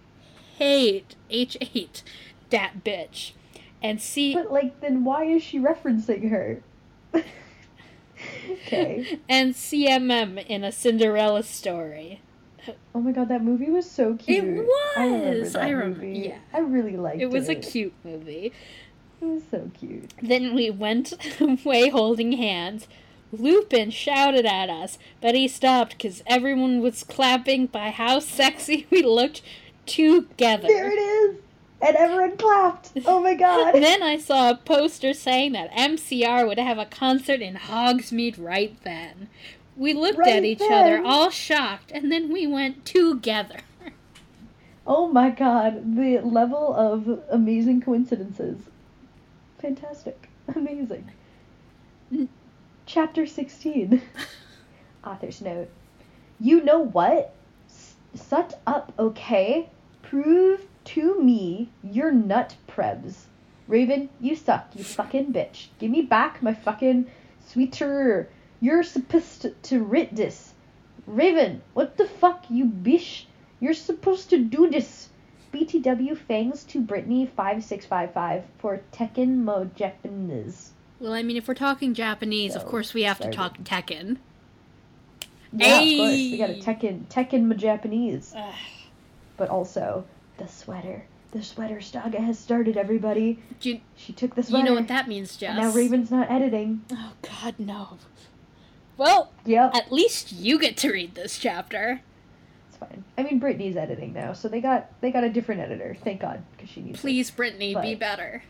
hate 0.58 1.14
H8, 1.30 2.02
that 2.50 2.84
bitch. 2.84 3.32
And 3.82 4.00
see, 4.00 4.34
But, 4.34 4.52
like, 4.52 4.80
then 4.80 5.04
why 5.04 5.24
is 5.24 5.42
she 5.42 5.58
referencing 5.58 6.30
her? 6.30 6.62
okay. 8.52 9.18
and 9.28 9.54
CMM 9.54 10.44
in 10.46 10.64
a 10.64 10.72
Cinderella 10.72 11.42
story. 11.42 12.20
Oh 12.94 13.00
my 13.00 13.12
god, 13.12 13.28
that 13.28 13.42
movie 13.42 13.70
was 13.70 13.90
so 13.90 14.14
cute. 14.14 14.44
It 14.44 14.64
was. 14.64 14.96
I 14.96 15.04
remember 15.06 15.48
that 15.48 15.62
I 15.62 15.72
rem- 15.72 15.88
movie. 15.90 16.18
yeah. 16.26 16.38
I 16.52 16.58
really 16.60 16.96
liked 16.96 17.16
it. 17.16 17.22
It 17.22 17.30
was 17.30 17.48
a 17.48 17.54
cute 17.54 17.94
movie. 18.04 18.52
It 19.20 19.24
was 19.24 19.42
so 19.50 19.70
cute. 19.78 20.12
Then 20.22 20.54
we 20.54 20.70
went 20.70 21.12
away 21.40 21.88
holding 21.88 22.32
hands. 22.32 22.86
Lupin 23.32 23.90
shouted 23.90 24.44
at 24.44 24.68
us, 24.68 24.98
but 25.20 25.34
he 25.34 25.48
stopped 25.48 25.92
because 25.96 26.22
everyone 26.26 26.80
was 26.80 27.02
clapping 27.02 27.66
by 27.66 27.90
how 27.90 28.18
sexy 28.18 28.86
we 28.90 29.02
looked 29.02 29.40
together. 29.86 30.68
There 30.68 30.90
it 30.92 30.96
is! 31.00 31.36
And 31.80 31.96
everyone 31.96 32.36
clapped! 32.36 32.92
Oh 33.06 33.20
my 33.20 33.34
god! 33.36 33.72
then 33.74 34.02
I 34.02 34.18
saw 34.18 34.50
a 34.50 34.56
poster 34.56 35.14
saying 35.14 35.52
that 35.52 35.72
MCR 35.72 36.46
would 36.46 36.58
have 36.58 36.78
a 36.78 36.84
concert 36.84 37.40
in 37.40 37.54
Hogsmeade 37.56 38.36
right 38.38 38.76
then. 38.84 39.28
We 39.76 39.94
looked 39.94 40.18
at 40.18 40.26
Right 40.26 40.44
each 40.44 40.60
other, 40.62 41.02
all 41.04 41.30
shocked, 41.30 41.90
and 41.92 42.12
then 42.12 42.32
we 42.32 42.46
went 42.46 42.84
together. 42.84 43.60
oh 44.86 45.08
my 45.08 45.30
god, 45.30 45.96
the 45.96 46.18
level 46.20 46.74
of 46.74 47.20
amazing 47.30 47.80
coincidences. 47.80 48.58
Fantastic. 49.60 50.28
Amazing. 50.54 51.10
Chapter 52.86 53.26
16. 53.26 54.02
Author's 55.06 55.40
note. 55.40 55.68
You 56.40 56.62
know 56.62 56.80
what? 56.80 57.32
S- 57.68 57.94
Sut 58.14 58.60
up, 58.66 58.92
okay? 58.98 59.70
Prove 60.02 60.66
to 60.84 61.22
me 61.22 61.70
you're 61.82 62.12
nut 62.12 62.56
prebs. 62.66 63.26
Raven, 63.68 64.10
you 64.20 64.34
suck, 64.34 64.66
you 64.74 64.82
fucking 64.84 65.32
bitch. 65.32 65.68
Give 65.78 65.90
me 65.90 66.02
back 66.02 66.42
my 66.42 66.52
fucking 66.52 67.06
sweeter. 67.46 68.28
You're 68.62 68.84
supposed 68.84 69.42
to, 69.42 69.50
to 69.50 69.82
writ 69.82 70.14
this. 70.14 70.54
Raven, 71.06 71.60
what 71.74 71.96
the 71.96 72.06
fuck, 72.06 72.44
you 72.48 72.64
bish? 72.64 73.26
You're 73.60 73.74
supposed 73.74 74.30
to 74.30 74.38
do 74.38 74.70
this. 74.70 75.08
BTW 75.52 76.16
Fangs 76.16 76.62
to 76.64 76.80
Brittany 76.80 77.26
5655 77.26 78.44
for 78.58 78.80
Tekken 78.92 79.38
Mo 79.38 79.68
Japanese. 79.74 80.70
Well, 81.00 81.12
I 81.12 81.22
mean, 81.24 81.36
if 81.36 81.48
we're 81.48 81.54
talking 81.54 81.92
Japanese, 81.92 82.54
of 82.54 82.64
course 82.64 82.94
we 82.94 83.02
have 83.02 83.18
to 83.18 83.30
talk 83.32 83.58
Tekken. 83.58 84.18
Yeah, 85.52 85.80
of 85.80 85.98
course. 85.98 86.12
We 86.12 86.38
got 86.38 86.50
a 86.50 86.52
Hey. 86.54 86.60
Tekken 86.60 87.06
Tekken 87.06 87.42
Mo 87.46 87.54
Japanese. 87.56 88.32
Ugh. 88.36 88.54
But 89.36 89.50
also 89.50 90.04
the 90.38 90.46
sweater. 90.46 91.04
The 91.32 91.42
sweater 91.42 91.80
saga 91.80 92.20
has 92.20 92.38
started, 92.38 92.76
everybody. 92.76 93.38
You, 93.60 93.80
She 93.96 94.12
took 94.12 94.34
the 94.34 94.42
sweater. 94.42 94.64
you 94.64 94.70
know 94.70 94.78
what 94.78 94.88
that 94.88 95.08
means, 95.08 95.36
Jess? 95.36 95.56
now 95.56 95.72
Raven's 95.72 96.10
not 96.10 96.30
editing. 96.30 96.82
Oh 96.92 97.12
God, 97.22 97.54
no. 97.58 97.98
Well, 99.02 99.32
Yep. 99.46 99.74
at 99.74 99.90
least 99.90 100.30
you 100.32 100.60
get 100.60 100.76
to 100.78 100.92
read 100.92 101.16
this 101.16 101.36
chapter. 101.36 102.00
It's 102.68 102.76
fine. 102.76 103.02
I 103.18 103.24
mean, 103.24 103.40
Brittany's 103.40 103.76
editing 103.76 104.12
now, 104.12 104.32
so 104.32 104.46
they 104.46 104.60
got 104.60 104.88
they 105.00 105.10
got 105.10 105.24
a 105.24 105.28
different 105.28 105.60
editor. 105.60 105.96
Thank 106.04 106.20
God, 106.20 106.42
because 106.52 106.70
she 106.70 106.82
needs. 106.82 106.98
it. 106.98 107.00
Please, 107.00 107.28
Brittany, 107.30 107.74
be 107.74 107.96
better. 107.96 108.44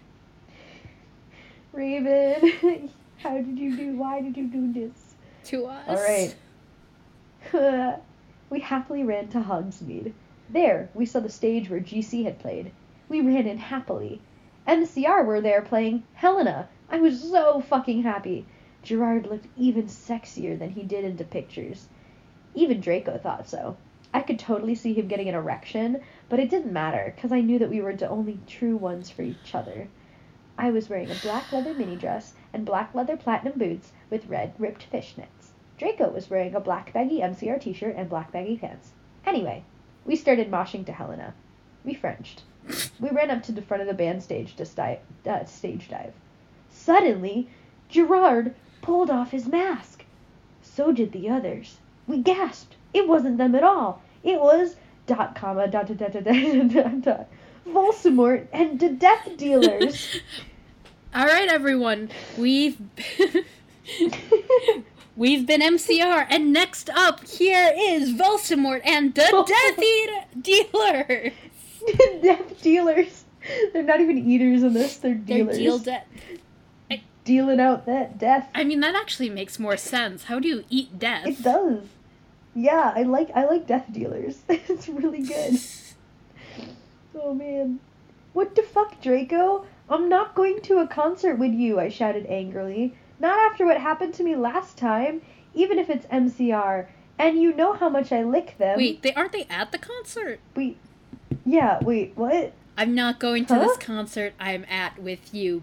Raven. 1.72 2.90
How 3.18 3.36
did 3.38 3.58
you 3.58 3.76
do? 3.76 3.96
Why 3.96 4.20
did 4.20 4.36
you 4.36 4.46
do 4.46 4.72
this? 4.72 5.14
To 5.44 5.66
us. 5.66 5.88
All 5.88 5.96
right. 5.96 6.34
we 8.50 8.60
happily 8.60 9.04
ran 9.04 9.28
to 9.28 9.38
Hogsmeade. 9.40 10.12
There, 10.50 10.90
we 10.92 11.06
saw 11.06 11.20
the 11.20 11.30
stage 11.30 11.70
where 11.70 11.80
GC 11.80 12.24
had 12.24 12.38
played. 12.38 12.72
We 13.08 13.22
ran 13.22 13.46
in 13.46 13.56
happily. 13.56 14.20
MCR 14.68 15.24
were 15.24 15.40
there 15.40 15.62
playing 15.62 16.02
Helena. 16.12 16.68
I 16.90 16.98
was 17.00 17.22
so 17.22 17.60
fucking 17.68 18.02
happy. 18.02 18.44
Gerard 18.82 19.26
looked 19.26 19.46
even 19.56 19.84
sexier 19.84 20.58
than 20.58 20.70
he 20.70 20.82
did 20.82 21.04
in 21.04 21.16
the 21.16 21.24
pictures. 21.24 21.88
Even 22.54 22.80
Draco 22.80 23.16
thought 23.16 23.48
so. 23.48 23.76
I 24.12 24.20
could 24.20 24.38
totally 24.38 24.74
see 24.74 24.92
him 24.92 25.08
getting 25.08 25.28
an 25.28 25.34
erection, 25.34 26.00
but 26.28 26.40
it 26.40 26.50
didn't 26.50 26.72
matter, 26.72 27.12
because 27.14 27.32
I 27.32 27.40
knew 27.40 27.58
that 27.60 27.70
we 27.70 27.80
were 27.80 27.94
the 27.94 28.08
only 28.08 28.40
true 28.46 28.76
ones 28.76 29.08
for 29.08 29.22
each 29.22 29.54
other. 29.54 29.88
I 30.58 30.70
was 30.70 30.90
wearing 30.90 31.10
a 31.10 31.14
black 31.22 31.50
leather 31.50 31.72
mini 31.72 31.96
dress 31.96 32.34
and 32.52 32.66
black 32.66 32.94
leather 32.94 33.16
platinum 33.16 33.58
boots 33.58 33.92
with 34.10 34.28
red 34.28 34.52
ripped 34.58 34.90
fishnets. 34.92 35.52
Draco 35.78 36.10
was 36.10 36.28
wearing 36.28 36.54
a 36.54 36.60
black 36.60 36.92
baggy 36.92 37.20
MCR 37.20 37.60
t-shirt 37.60 37.96
and 37.96 38.10
black 38.10 38.30
baggy 38.32 38.58
pants. 38.58 38.92
Anyway, 39.24 39.64
we 40.04 40.14
started 40.14 40.50
moshing 40.50 40.84
to 40.86 40.92
Helena. 40.92 41.34
We 41.84 41.94
Frenched. 41.94 42.42
We 43.00 43.10
ran 43.10 43.30
up 43.30 43.42
to 43.44 43.52
the 43.52 43.62
front 43.62 43.80
of 43.80 43.88
the 43.88 43.94
band 43.94 44.22
stage 44.22 44.54
to 44.56 44.64
sti- 44.64 45.00
uh, 45.26 45.44
stage 45.46 45.88
dive. 45.88 46.12
Suddenly, 46.68 47.48
Gerard 47.88 48.54
pulled 48.82 49.10
off 49.10 49.30
his 49.30 49.46
mask. 49.46 50.04
So 50.62 50.92
did 50.92 51.12
the 51.12 51.30
others. 51.30 51.78
We 52.06 52.18
gasped. 52.18 52.76
It 52.92 53.08
wasn't 53.08 53.38
them 53.38 53.54
at 53.54 53.64
all. 53.64 54.02
It 54.22 54.40
was 54.40 54.76
dot 55.06 55.34
comma 55.34 55.68
dot 55.68 55.86
dot 55.88 55.98
dot 55.98 56.12
dot 56.12 56.24
dot 56.24 56.68
dot 56.68 57.00
dot 57.02 57.28
Voldemort 57.66 58.46
and 58.52 58.78
the 58.78 58.90
Death 58.90 59.36
Dealers. 59.36 60.20
All 61.14 61.26
right, 61.26 61.48
everyone. 61.48 62.10
We've 62.38 62.78
we've 65.16 65.46
been 65.46 65.60
MCR, 65.60 66.26
and 66.30 66.52
next 66.52 66.90
up 66.90 67.26
here 67.26 67.72
is 67.76 68.12
Voldemort 68.12 68.80
and 68.84 69.14
the 69.14 69.22
Death 69.46 69.78
Eater 69.78 70.24
Dealer. 70.40 71.32
Death 72.22 72.62
Dealers. 72.62 73.24
They're 73.72 73.82
not 73.82 74.00
even 74.00 74.18
eaters 74.18 74.62
in 74.62 74.72
this. 74.72 74.96
They're 74.98 75.14
dealers. 75.14 75.56
They're 75.56 75.64
dealers. 75.64 75.82
deal 75.82 75.94
death. 75.94 76.06
Dealing 77.24 77.60
out 77.60 77.86
that 77.86 78.18
death. 78.18 78.48
I 78.54 78.64
mean, 78.64 78.80
that 78.80 78.94
actually 78.96 79.30
makes 79.30 79.58
more 79.58 79.76
sense. 79.76 80.24
How 80.24 80.38
do 80.40 80.48
you 80.48 80.64
eat 80.68 80.98
death? 80.98 81.26
It 81.26 81.42
does. 81.42 81.84
Yeah, 82.54 82.92
I 82.94 83.02
like 83.04 83.30
I 83.34 83.46
like 83.46 83.66
Death 83.66 83.86
Dealers. 83.92 84.42
it's 84.48 84.88
really 84.88 85.22
good. 85.22 85.58
Oh 87.14 87.34
man. 87.34 87.78
What 88.32 88.54
the 88.56 88.62
fuck, 88.62 89.00
Draco? 89.02 89.66
I'm 89.90 90.08
not 90.08 90.34
going 90.34 90.60
to 90.62 90.78
a 90.78 90.86
concert 90.86 91.36
with 91.38 91.52
you, 91.52 91.78
I 91.78 91.88
shouted 91.90 92.24
angrily. 92.26 92.94
Not 93.20 93.38
after 93.38 93.66
what 93.66 93.78
happened 93.78 94.14
to 94.14 94.24
me 94.24 94.34
last 94.34 94.78
time, 94.78 95.20
even 95.54 95.78
if 95.78 95.90
it's 95.90 96.06
MCR. 96.06 96.86
And 97.18 97.40
you 97.40 97.54
know 97.54 97.74
how 97.74 97.90
much 97.90 98.10
I 98.10 98.22
lick 98.22 98.56
them. 98.58 98.78
Wait, 98.78 99.02
they 99.02 99.12
aren't 99.12 99.32
they 99.32 99.44
at 99.50 99.70
the 99.72 99.78
concert? 99.78 100.40
Wait. 100.56 100.78
Yeah, 101.44 101.78
wait, 101.82 102.12
what? 102.16 102.54
I'm 102.78 102.94
not 102.94 103.18
going 103.20 103.44
to 103.46 103.54
Huh? 103.54 103.60
this 103.60 103.76
concert 103.76 104.32
I'm 104.40 104.64
at 104.68 104.98
with 104.98 105.34
you 105.34 105.62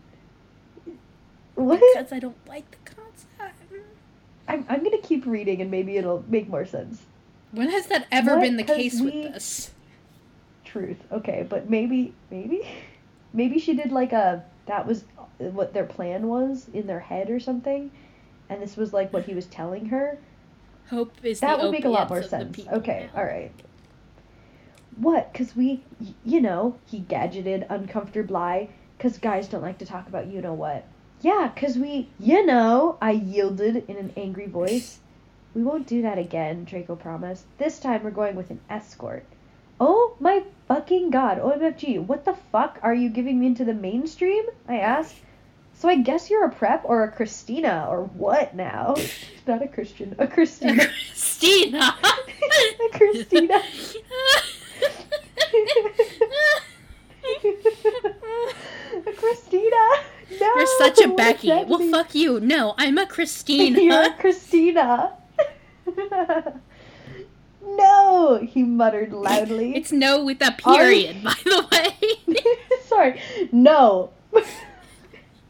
What? 1.65 1.79
because 1.93 2.11
I 2.13 2.19
don't 2.19 2.37
like 2.47 2.69
the 2.71 2.91
concept. 2.95 3.63
I'm, 4.47 4.65
I'm 4.69 4.83
gonna 4.83 4.97
keep 5.01 5.25
reading 5.25 5.61
and 5.61 5.69
maybe 5.69 5.97
it'll 5.97 6.23
make 6.27 6.47
more 6.49 6.65
sense. 6.65 7.01
When 7.51 7.69
has 7.69 7.87
that 7.87 8.07
ever 8.11 8.35
What? 8.35 8.41
been 8.41 8.57
the 8.57 8.63
case 8.63 8.99
we- 8.99 9.05
with 9.05 9.33
this? 9.33 9.71
Truth. 10.65 10.97
Okay, 11.11 11.45
but 11.49 11.69
maybe, 11.69 12.13
maybe, 12.29 12.67
maybe 13.33 13.59
she 13.59 13.73
did 13.73 13.91
like 13.91 14.13
a 14.13 14.43
that 14.67 14.85
was 14.85 15.03
what 15.39 15.73
their 15.73 15.85
plan 15.85 16.27
was 16.27 16.67
in 16.73 16.85
their 16.85 16.99
head 16.99 17.29
or 17.29 17.39
something, 17.39 17.89
and 18.49 18.61
this 18.61 18.77
was 18.77 18.93
like 18.93 19.11
what 19.11 19.23
he 19.23 19.33
was 19.33 19.45
telling 19.47 19.87
her. 19.87 20.17
Hope 20.89 21.13
is 21.23 21.39
That 21.39 21.57
the 21.57 21.65
would 21.65 21.71
make 21.71 21.85
a 21.85 21.89
lot 21.89 22.09
more 22.09 22.21
sense. 22.23 22.59
Okay, 22.67 23.09
now. 23.13 23.19
all 23.19 23.25
right. 23.25 23.51
What? 24.97 25.33
Cause 25.33 25.55
we, 25.55 25.81
y- 25.99 26.13
you 26.25 26.41
know, 26.41 26.75
he 26.85 26.99
gadgeted 27.01 27.65
uncomfortably. 27.69 28.69
Cause 28.99 29.17
guys 29.17 29.47
don't 29.47 29.61
like 29.61 29.77
to 29.79 29.85
talk 29.85 30.07
about 30.07 30.27
you 30.27 30.41
know 30.41 30.53
what. 30.53 30.85
Yeah, 31.21 31.51
cause 31.55 31.77
we, 31.77 32.09
you 32.19 32.45
know, 32.45 32.97
I 33.01 33.11
yielded 33.11 33.83
in 33.89 33.97
an 33.97 34.13
angry 34.15 34.47
voice. 34.47 34.99
We 35.53 35.63
won't 35.63 35.87
do 35.87 36.01
that 36.03 36.17
again, 36.17 36.63
Draco 36.63 36.95
promised. 36.95 37.45
This 37.57 37.79
time 37.79 38.03
we're 38.03 38.11
going 38.11 38.35
with 38.35 38.51
an 38.51 38.61
escort. 38.69 39.25
Oh 39.81 40.15
my 40.19 40.43
fucking 40.67 41.09
god, 41.09 41.39
OMFG, 41.39 42.05
what 42.05 42.23
the 42.23 42.35
fuck 42.51 42.79
are 42.83 42.93
you 42.93 43.09
giving 43.09 43.39
me 43.39 43.47
into 43.47 43.65
the 43.65 43.73
mainstream? 43.73 44.43
I 44.67 44.79
asked. 44.79 45.15
So 45.73 45.89
I 45.89 45.95
guess 45.95 46.29
you're 46.29 46.45
a 46.45 46.51
prep 46.51 46.83
or 46.85 47.03
a 47.03 47.11
Christina 47.11 47.87
or 47.89 48.03
what 48.03 48.55
now? 48.55 48.95
Not 49.47 49.63
a 49.63 49.67
Christian, 49.67 50.15
a 50.19 50.27
Christina. 50.27 50.85
Christina. 51.09 51.95
A 52.79 52.97
Christina. 52.97 53.61
a 59.07 59.13
Christina. 59.13 59.77
No. 60.39 60.55
You're 60.55 60.77
such 60.77 61.01
a 61.01 61.07
Becky. 61.09 61.49
Well, 61.49 61.79
mean? 61.79 61.91
fuck 61.91 62.13
you. 62.13 62.39
No, 62.39 62.75
I'm 62.77 62.97
a 62.97 63.05
Christina. 63.05 63.79
You're 63.81 64.03
a 64.03 64.13
Christina. 64.13 65.13
Christina. 65.85 66.61
no, 67.61 68.39
he 68.47 68.63
muttered 68.63 69.11
loudly. 69.11 69.75
it's 69.75 69.91
no 69.91 70.23
with 70.23 70.41
a 70.41 70.51
period, 70.51 71.23
by 71.23 71.35
the 71.43 71.67
way. 71.71 72.37
Sorry, 72.85 73.21
no. 73.51 74.11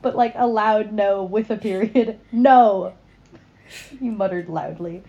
but 0.01 0.15
like 0.15 0.33
a 0.35 0.47
loud 0.47 0.93
no 0.93 1.23
with 1.23 1.49
a 1.49 1.57
period. 1.57 2.19
No. 2.31 2.93
He 3.99 4.09
muttered 4.09 4.49
loudly. 4.49 5.03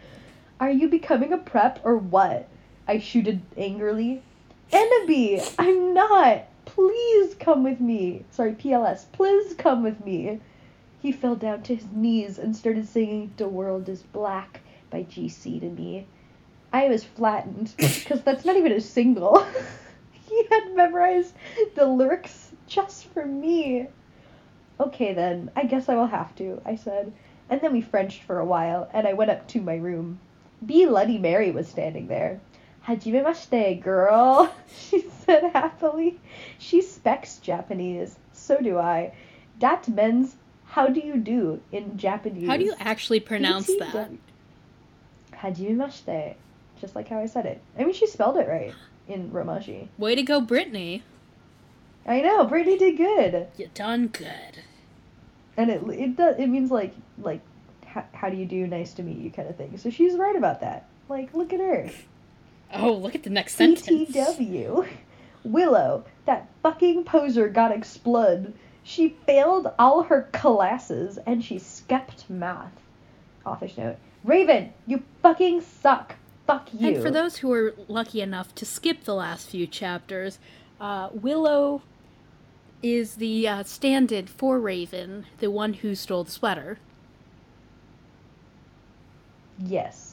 Are 0.58 0.70
you 0.70 0.88
becoming 0.88 1.32
a 1.32 1.38
prep 1.38 1.80
or 1.84 1.96
what? 1.96 2.48
I 2.86 2.98
shooted 2.98 3.40
angrily. 3.56 4.22
Enemy, 4.72 5.40
I'm 5.58 5.94
not. 5.94 6.46
Please 6.80 7.34
come 7.34 7.62
with 7.62 7.78
me. 7.78 8.24
Sorry, 8.30 8.54
PLS. 8.54 9.04
Please 9.12 9.52
come 9.52 9.82
with 9.82 10.02
me. 10.02 10.40
He 11.02 11.12
fell 11.12 11.36
down 11.36 11.62
to 11.64 11.74
his 11.74 11.86
knees 11.92 12.38
and 12.38 12.56
started 12.56 12.88
singing 12.88 13.34
The 13.36 13.46
World 13.46 13.86
is 13.90 14.00
Black 14.00 14.62
by 14.88 15.02
GC 15.02 15.60
to 15.60 15.68
me. 15.68 16.06
I 16.72 16.88
was 16.88 17.04
flattened 17.04 17.74
because 17.76 18.22
that's 18.22 18.46
not 18.46 18.56
even 18.56 18.72
a 18.72 18.80
single. 18.80 19.46
he 20.12 20.44
had 20.50 20.74
memorized 20.74 21.34
the 21.74 21.86
lyrics 21.86 22.50
just 22.66 23.08
for 23.08 23.26
me. 23.26 23.86
Okay 24.80 25.12
then, 25.12 25.50
I 25.54 25.64
guess 25.64 25.90
I 25.90 25.96
will 25.96 26.06
have 26.06 26.34
to, 26.36 26.62
I 26.64 26.76
said. 26.76 27.12
And 27.50 27.60
then 27.60 27.74
we 27.74 27.82
Frenched 27.82 28.22
for 28.22 28.38
a 28.38 28.46
while, 28.46 28.88
and 28.94 29.06
I 29.06 29.12
went 29.12 29.30
up 29.30 29.46
to 29.48 29.60
my 29.60 29.76
room. 29.76 30.18
B. 30.64 30.86
Bloody 30.86 31.18
Mary 31.18 31.50
was 31.50 31.68
standing 31.68 32.06
there. 32.06 32.40
Hajime 32.86 33.24
mashite, 33.24 33.82
girl, 33.82 34.52
she 34.76 35.02
said 35.24 35.50
happily. 35.52 36.18
She 36.58 36.82
specs 36.82 37.38
Japanese. 37.38 38.16
So 38.32 38.60
do 38.60 38.78
I. 38.78 39.12
Dat 39.58 39.88
means, 39.88 40.36
how 40.64 40.86
do 40.86 41.00
you 41.00 41.16
do 41.18 41.60
in 41.72 41.98
Japanese? 41.98 42.48
How 42.48 42.56
do 42.56 42.64
you 42.64 42.74
actually 42.80 43.20
pronounce 43.20 43.66
that? 43.66 44.10
BTW. 44.10 44.18
Hajime 45.34 45.76
mashite. 45.76 46.34
Just 46.80 46.96
like 46.96 47.08
how 47.08 47.18
I 47.18 47.26
said 47.26 47.44
it. 47.44 47.60
I 47.78 47.84
mean, 47.84 47.92
she 47.92 48.06
spelled 48.06 48.38
it 48.38 48.48
right 48.48 48.72
in 49.06 49.30
Romaji. 49.30 49.88
Way 49.98 50.14
to 50.14 50.22
go, 50.22 50.40
Brittany. 50.40 51.02
I 52.06 52.22
know, 52.22 52.44
Brittany 52.44 52.78
did 52.78 52.96
good. 52.96 53.48
You 53.56 53.68
done 53.74 54.08
good. 54.08 54.62
And 55.56 55.70
it 55.70 55.82
it 55.88 56.16
does 56.16 56.36
it 56.38 56.46
means 56.46 56.70
like 56.70 56.94
like 57.18 57.40
how, 57.84 58.04
how 58.12 58.30
do 58.30 58.36
you 58.36 58.46
do 58.46 58.66
nice 58.66 58.94
to 58.94 59.02
meet 59.02 59.18
you 59.18 59.30
kind 59.30 59.48
of 59.48 59.56
thing. 59.56 59.76
So 59.76 59.90
she's 59.90 60.16
right 60.16 60.36
about 60.36 60.60
that. 60.62 60.86
Like 61.08 61.34
look 61.34 61.52
at 61.52 61.60
her. 61.60 61.90
Oh, 62.72 62.92
look 62.92 63.14
at 63.14 63.22
the 63.22 63.30
next 63.30 63.56
sentence. 63.56 64.10
PTW. 64.10 64.88
Willow, 65.44 66.04
that 66.26 66.48
fucking 66.62 67.04
poser 67.04 67.48
got 67.48 67.72
explode. 67.72 68.52
She 68.82 69.16
failed 69.26 69.72
all 69.78 70.02
her 70.04 70.28
classes 70.32 71.18
and 71.26 71.44
she 71.44 71.58
skipped 71.58 72.28
math. 72.28 72.72
Office 73.44 73.76
note. 73.76 73.96
Raven, 74.24 74.72
you 74.86 75.02
fucking 75.22 75.62
suck. 75.62 76.16
Fuck 76.46 76.68
you. 76.74 76.88
And 76.88 77.02
for 77.02 77.10
those 77.10 77.38
who 77.38 77.52
are 77.52 77.74
lucky 77.88 78.20
enough 78.20 78.54
to 78.56 78.66
skip 78.66 79.04
the 79.04 79.14
last 79.14 79.48
few 79.48 79.66
chapters, 79.66 80.38
uh, 80.80 81.08
Willow 81.12 81.82
is 82.82 83.16
the 83.16 83.46
uh, 83.46 83.62
stand-in 83.62 84.26
for 84.26 84.58
Raven, 84.58 85.26
the 85.38 85.50
one 85.50 85.74
who 85.74 85.94
stole 85.94 86.24
the 86.24 86.30
sweater. 86.30 86.78
Yes. 89.58 90.09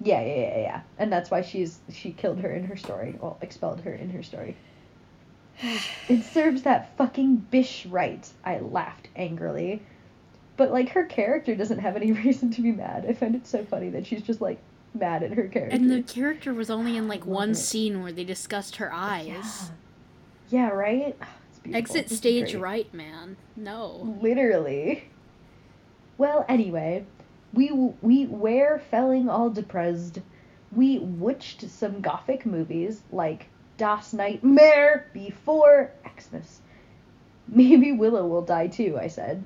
Yeah, 0.00 0.22
yeah, 0.22 0.34
yeah, 0.34 0.58
yeah. 0.58 0.80
And 0.98 1.12
that's 1.12 1.30
why 1.30 1.42
she's 1.42 1.80
she 1.92 2.12
killed 2.12 2.38
her 2.38 2.52
in 2.52 2.64
her 2.64 2.76
story. 2.76 3.16
Well, 3.20 3.38
expelled 3.42 3.80
her 3.80 3.92
in 3.92 4.10
her 4.10 4.22
story. 4.22 4.56
it 6.08 6.24
serves 6.24 6.62
that 6.62 6.96
fucking 6.96 7.36
bish 7.50 7.86
right. 7.86 8.26
I 8.44 8.60
laughed 8.60 9.08
angrily. 9.16 9.82
But 10.56 10.72
like 10.72 10.90
her 10.90 11.04
character 11.04 11.54
doesn't 11.54 11.78
have 11.78 11.96
any 11.96 12.12
reason 12.24 12.50
to 12.52 12.62
be 12.62 12.72
mad. 12.72 13.06
I 13.08 13.12
find 13.14 13.34
it 13.34 13.46
so 13.46 13.64
funny 13.64 13.90
that 13.90 14.06
she's 14.06 14.22
just 14.22 14.40
like 14.40 14.58
mad 14.94 15.22
at 15.22 15.32
her 15.32 15.48
character. 15.48 15.74
And 15.74 15.90
the 15.90 16.02
character 16.02 16.54
was 16.54 16.70
only 16.70 16.96
in 16.96 17.08
like 17.08 17.26
one 17.26 17.50
it. 17.50 17.56
scene 17.56 18.02
where 18.02 18.12
they 18.12 18.24
discussed 18.24 18.76
her 18.76 18.92
eyes. 18.92 19.26
Yeah. 19.28 19.68
Yeah, 20.50 20.68
right? 20.70 21.16
Ah, 21.20 21.28
beautiful. 21.62 21.76
Exit 21.76 22.10
stage 22.10 22.54
right, 22.54 22.92
man. 22.94 23.36
No. 23.56 24.16
Literally. 24.22 25.04
Well, 26.16 26.44
anyway, 26.48 27.04
we 27.52 27.70
we 27.70 28.26
were 28.26 28.80
feeling 28.90 29.28
all 29.28 29.50
depressed. 29.50 30.20
We 30.72 30.98
watched 30.98 31.68
some 31.70 32.00
gothic 32.00 32.44
movies 32.44 33.00
like 33.10 33.46
Das 33.78 34.12
Nightmare 34.12 35.06
Before 35.12 35.90
Xmas. 36.18 36.60
Maybe 37.46 37.92
Willow 37.92 38.26
will 38.26 38.42
die 38.42 38.66
too, 38.66 38.98
I 39.00 39.08
said. 39.08 39.44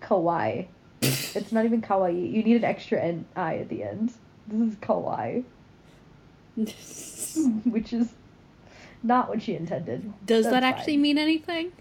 Kawaii. 0.00 0.66
it's 1.02 1.52
not 1.52 1.66
even 1.66 1.82
kawaii. 1.82 2.32
You 2.32 2.42
need 2.42 2.56
an 2.56 2.64
extra 2.64 3.00
N 3.00 3.26
I 3.36 3.58
at 3.58 3.68
the 3.68 3.82
end. 3.82 4.12
This 4.48 4.72
is 4.72 4.76
kawaii. 4.76 5.44
Which 7.64 7.92
is 7.92 8.08
not 9.02 9.28
what 9.28 9.42
she 9.42 9.54
intended. 9.54 10.12
Does 10.24 10.44
That's 10.44 10.54
that 10.54 10.62
actually 10.62 10.94
fine. 10.94 11.02
mean 11.02 11.18
anything? 11.18 11.72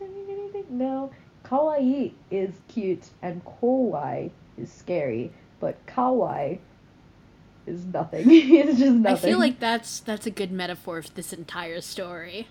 Doesn't 0.00 0.14
mean 0.14 0.38
anything? 0.38 0.64
No. 0.70 1.12
Kawaii 1.48 2.12
is 2.30 2.50
cute 2.68 3.08
and 3.22 3.42
kawaii 3.44 4.30
is 4.58 4.70
scary, 4.70 5.30
but 5.60 5.76
kawaii 5.86 6.58
is 7.66 7.84
nothing. 7.86 8.26
it's 8.30 8.78
just 8.78 8.96
nothing. 8.96 9.06
I 9.06 9.16
feel 9.16 9.38
like 9.38 9.58
that's 9.58 10.00
that's 10.00 10.26
a 10.26 10.30
good 10.30 10.52
metaphor 10.52 11.00
for 11.02 11.10
this 11.10 11.32
entire 11.32 11.80
story. 11.80 12.48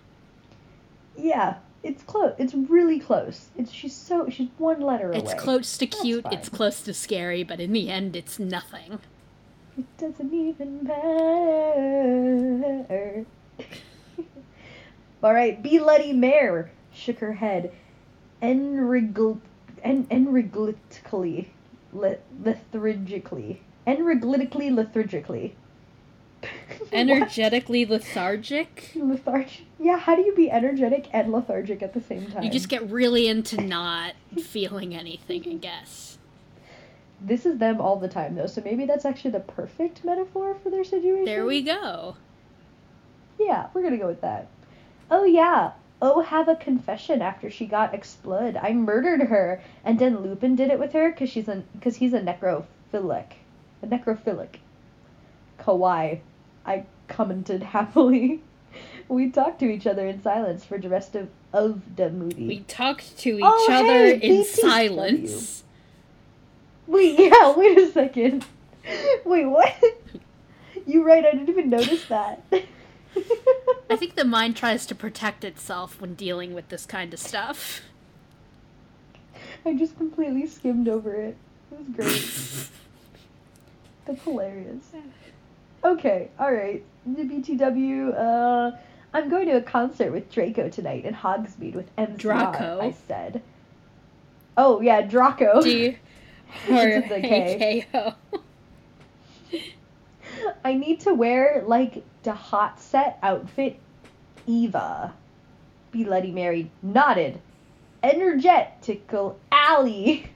Yeah, 1.15 1.57
it's 1.83 2.01
close. 2.03 2.33
It's 2.37 2.53
really 2.55 2.99
close. 2.99 3.49
It's 3.55 3.71
she's 3.71 3.95
so 3.95 4.29
she's 4.29 4.49
one 4.57 4.81
letter 4.81 5.11
away. 5.11 5.19
It's 5.19 5.33
close 5.35 5.77
to 5.77 5.85
That's 5.85 6.01
cute, 6.01 6.25
it's 6.31 6.49
close 6.49 6.81
to 6.81 6.93
scary, 6.93 7.43
but 7.43 7.59
in 7.59 7.73
the 7.73 7.89
end, 7.89 8.15
it's 8.15 8.39
nothing. 8.39 8.99
It 9.77 9.85
doesn't 9.97 10.33
even 10.33 10.83
matter. 10.83 12.05
All 15.23 15.33
right, 15.33 15.61
be 15.61 15.79
Letty 15.79 16.13
Mare 16.13 16.71
shook 16.93 17.19
her 17.19 17.33
head, 17.33 17.71
enrigl, 18.41 19.39
en, 19.83 20.07
enriglically, 20.09 21.49
le, 21.93 22.17
lethargically, 22.43 23.59
enriglically, 23.85 24.69
lethargically. 24.69 25.53
Energetically 26.91 27.85
lethargic? 27.85 28.91
Lethargic. 28.95 29.65
Yeah, 29.79 29.97
how 29.97 30.15
do 30.15 30.21
you 30.21 30.35
be 30.35 30.51
energetic 30.51 31.07
and 31.11 31.31
lethargic 31.31 31.81
at 31.81 31.93
the 31.93 32.01
same 32.01 32.27
time? 32.31 32.43
You 32.43 32.51
just 32.51 32.69
get 32.69 32.89
really 32.89 33.27
into 33.27 33.59
not 33.61 34.13
feeling 34.39 34.95
anything, 34.95 35.43
I 35.47 35.53
guess. 35.53 36.17
This 37.19 37.45
is 37.45 37.57
them 37.57 37.81
all 37.81 37.95
the 37.95 38.07
time, 38.07 38.35
though, 38.35 38.45
so 38.45 38.61
maybe 38.63 38.85
that's 38.85 39.03
actually 39.03 39.31
the 39.31 39.39
perfect 39.39 40.05
metaphor 40.05 40.55
for 40.61 40.69
their 40.69 40.83
situation. 40.83 41.25
There 41.25 41.45
we 41.45 41.63
go. 41.63 42.15
Yeah, 43.39 43.67
we're 43.73 43.83
gonna 43.83 43.97
go 43.97 44.07
with 44.07 44.21
that. 44.21 44.47
Oh 45.09 45.23
yeah. 45.23 45.71
Oh, 46.01 46.21
have 46.21 46.47
a 46.47 46.55
confession 46.55 47.21
after 47.23 47.49
she 47.49 47.65
got 47.65 47.93
exploded. 47.93 48.55
I 48.57 48.71
murdered 48.73 49.21
her, 49.29 49.61
and 49.83 49.97
then 49.97 50.19
Lupin 50.21 50.55
did 50.55 50.69
it 50.69 50.77
with 50.79 50.93
her 50.93 51.09
because 51.11 51.29
she's 51.29 51.47
a 51.47 51.63
because 51.73 51.95
he's 51.95 52.13
a 52.13 52.19
necrophilic, 52.19 53.25
a 53.81 53.87
necrophilic. 53.87 54.57
Kawaii, 55.59 56.19
I 56.65 56.85
commented 57.07 57.63
happily. 57.73 58.41
we 59.09 59.31
talked 59.31 59.59
to 59.61 59.65
each 59.71 59.87
other 59.87 60.05
in 60.05 60.21
silence 60.21 60.63
for 60.63 60.77
the 60.77 60.87
rest 60.89 61.15
of 61.15 61.29
of 61.51 61.81
the 61.95 62.11
movie. 62.11 62.47
We 62.47 62.59
talked 62.59 63.17
to 63.19 63.29
each 63.29 63.41
Oh, 63.43 63.67
other 63.71 63.87
hey, 63.87 64.19
in 64.19 64.43
BTW. 64.43 64.45
silence. 64.45 65.63
Wait, 66.85 67.17
yeah, 67.19 67.55
wait 67.55 67.77
a 67.79 67.91
second. 67.91 68.45
Wait, 69.25 69.45
what? 69.45 69.73
You're 70.85 71.03
right? 71.03 71.25
I 71.25 71.31
didn't 71.31 71.49
even 71.49 71.69
notice 71.71 72.05
that. 72.05 72.43
I 73.89 73.95
think 73.95 74.15
the 74.15 74.25
mind 74.25 74.55
tries 74.55 74.85
to 74.87 74.95
protect 74.95 75.43
itself 75.43 76.01
when 76.01 76.13
dealing 76.13 76.53
with 76.53 76.69
this 76.69 76.85
kind 76.85 77.13
of 77.13 77.19
stuff. 77.19 77.81
I 79.65 79.73
just 79.73 79.97
completely 79.97 80.45
skimmed 80.47 80.89
over 80.89 81.13
it. 81.13 81.37
It 81.71 81.79
was 81.79 81.87
great. 81.89 82.69
That's 84.05 84.23
hilarious. 84.23 84.85
Okay, 85.83 86.29
alright. 86.39 86.83
The 87.05 87.23
BTW, 87.23 88.17
uh, 88.17 88.77
I'm 89.13 89.29
going 89.29 89.47
to 89.47 89.57
a 89.57 89.61
concert 89.61 90.11
with 90.11 90.29
Draco 90.31 90.69
tonight 90.69 91.05
in 91.05 91.13
Hogsmeade 91.13 91.75
with 91.75 91.89
M. 91.97 92.15
Draco? 92.17 92.79
I 92.81 92.93
said. 93.07 93.41
Oh, 94.57 94.81
yeah, 94.81 95.01
Draco. 95.01 95.61
D 95.61 95.89
or 96.69 96.87
It's 96.87 97.09
with 97.09 97.17
a 97.17 97.21
K. 97.21 97.87
AKO. 97.93 98.15
I 100.67 100.73
need 100.73 100.99
to 101.01 101.13
wear, 101.13 101.63
like, 101.65 102.03
the 102.23 102.33
hot 102.33 102.81
set 102.81 103.19
outfit 103.23 103.79
Eva. 104.45 105.13
Be 105.91 106.03
Letty 106.03 106.33
Mary 106.33 106.69
nodded. 106.83 107.39
Energetical 108.03 109.39
alley. 109.49 110.29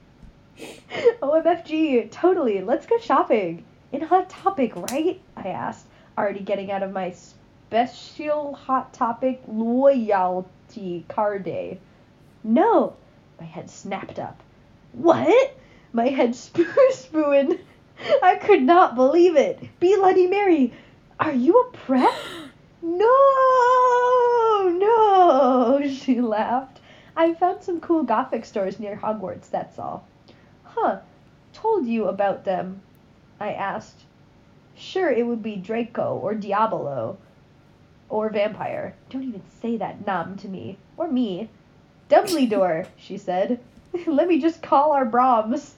OMFG, 1.22 2.10
totally. 2.10 2.62
Let's 2.62 2.86
go 2.86 2.96
shopping. 2.96 3.62
In 3.92 4.00
Hot 4.00 4.30
Topic, 4.30 4.74
right? 4.74 5.20
I 5.36 5.48
asked, 5.48 5.84
already 6.16 6.40
getting 6.40 6.70
out 6.70 6.82
of 6.82 6.92
my 6.92 7.10
special 7.10 8.54
Hot 8.54 8.94
Topic 8.94 9.42
loyalty 9.46 11.04
card 11.08 11.44
day. 11.44 11.78
No! 12.42 12.96
My 13.38 13.44
head 13.44 13.68
snapped 13.68 14.18
up. 14.18 14.42
What? 14.92 15.58
My 15.92 16.08
head 16.08 16.30
spoo 16.30 16.90
spooing. 16.92 17.58
I 18.22 18.36
could 18.36 18.62
not 18.62 18.94
believe 18.94 19.36
it. 19.36 19.58
Be 19.80 19.96
Letty 19.96 20.26
Mary, 20.26 20.72
are 21.20 21.32
you 21.32 21.60
a 21.60 21.70
prep? 21.76 22.12
No, 22.84 23.08
no, 24.76 25.88
she 25.88 26.20
laughed. 26.20 26.80
I 27.16 27.32
found 27.34 27.62
some 27.62 27.80
cool 27.80 28.02
gothic 28.02 28.44
stores 28.44 28.80
near 28.80 28.96
Hogwarts, 28.96 29.48
that's 29.48 29.78
all. 29.78 30.04
Huh, 30.64 30.98
told 31.52 31.86
you 31.86 32.06
about 32.06 32.44
them? 32.44 32.82
I 33.38 33.52
asked. 33.52 34.00
Sure, 34.74 35.10
it 35.10 35.24
would 35.24 35.44
be 35.44 35.54
Draco 35.54 36.18
or 36.18 36.34
Diabolo 36.34 37.18
or 38.08 38.28
Vampire. 38.30 38.94
Don't 39.10 39.22
even 39.24 39.42
say 39.60 39.76
that 39.76 40.06
nom 40.06 40.36
to 40.38 40.48
me. 40.48 40.76
Or 40.96 41.08
me. 41.08 41.48
Dumbledore, 42.10 42.86
she 42.96 43.16
said. 43.16 43.60
Let 44.06 44.28
me 44.28 44.40
just 44.40 44.60
call 44.60 44.92
our 44.92 45.04
Brahms. 45.04 45.74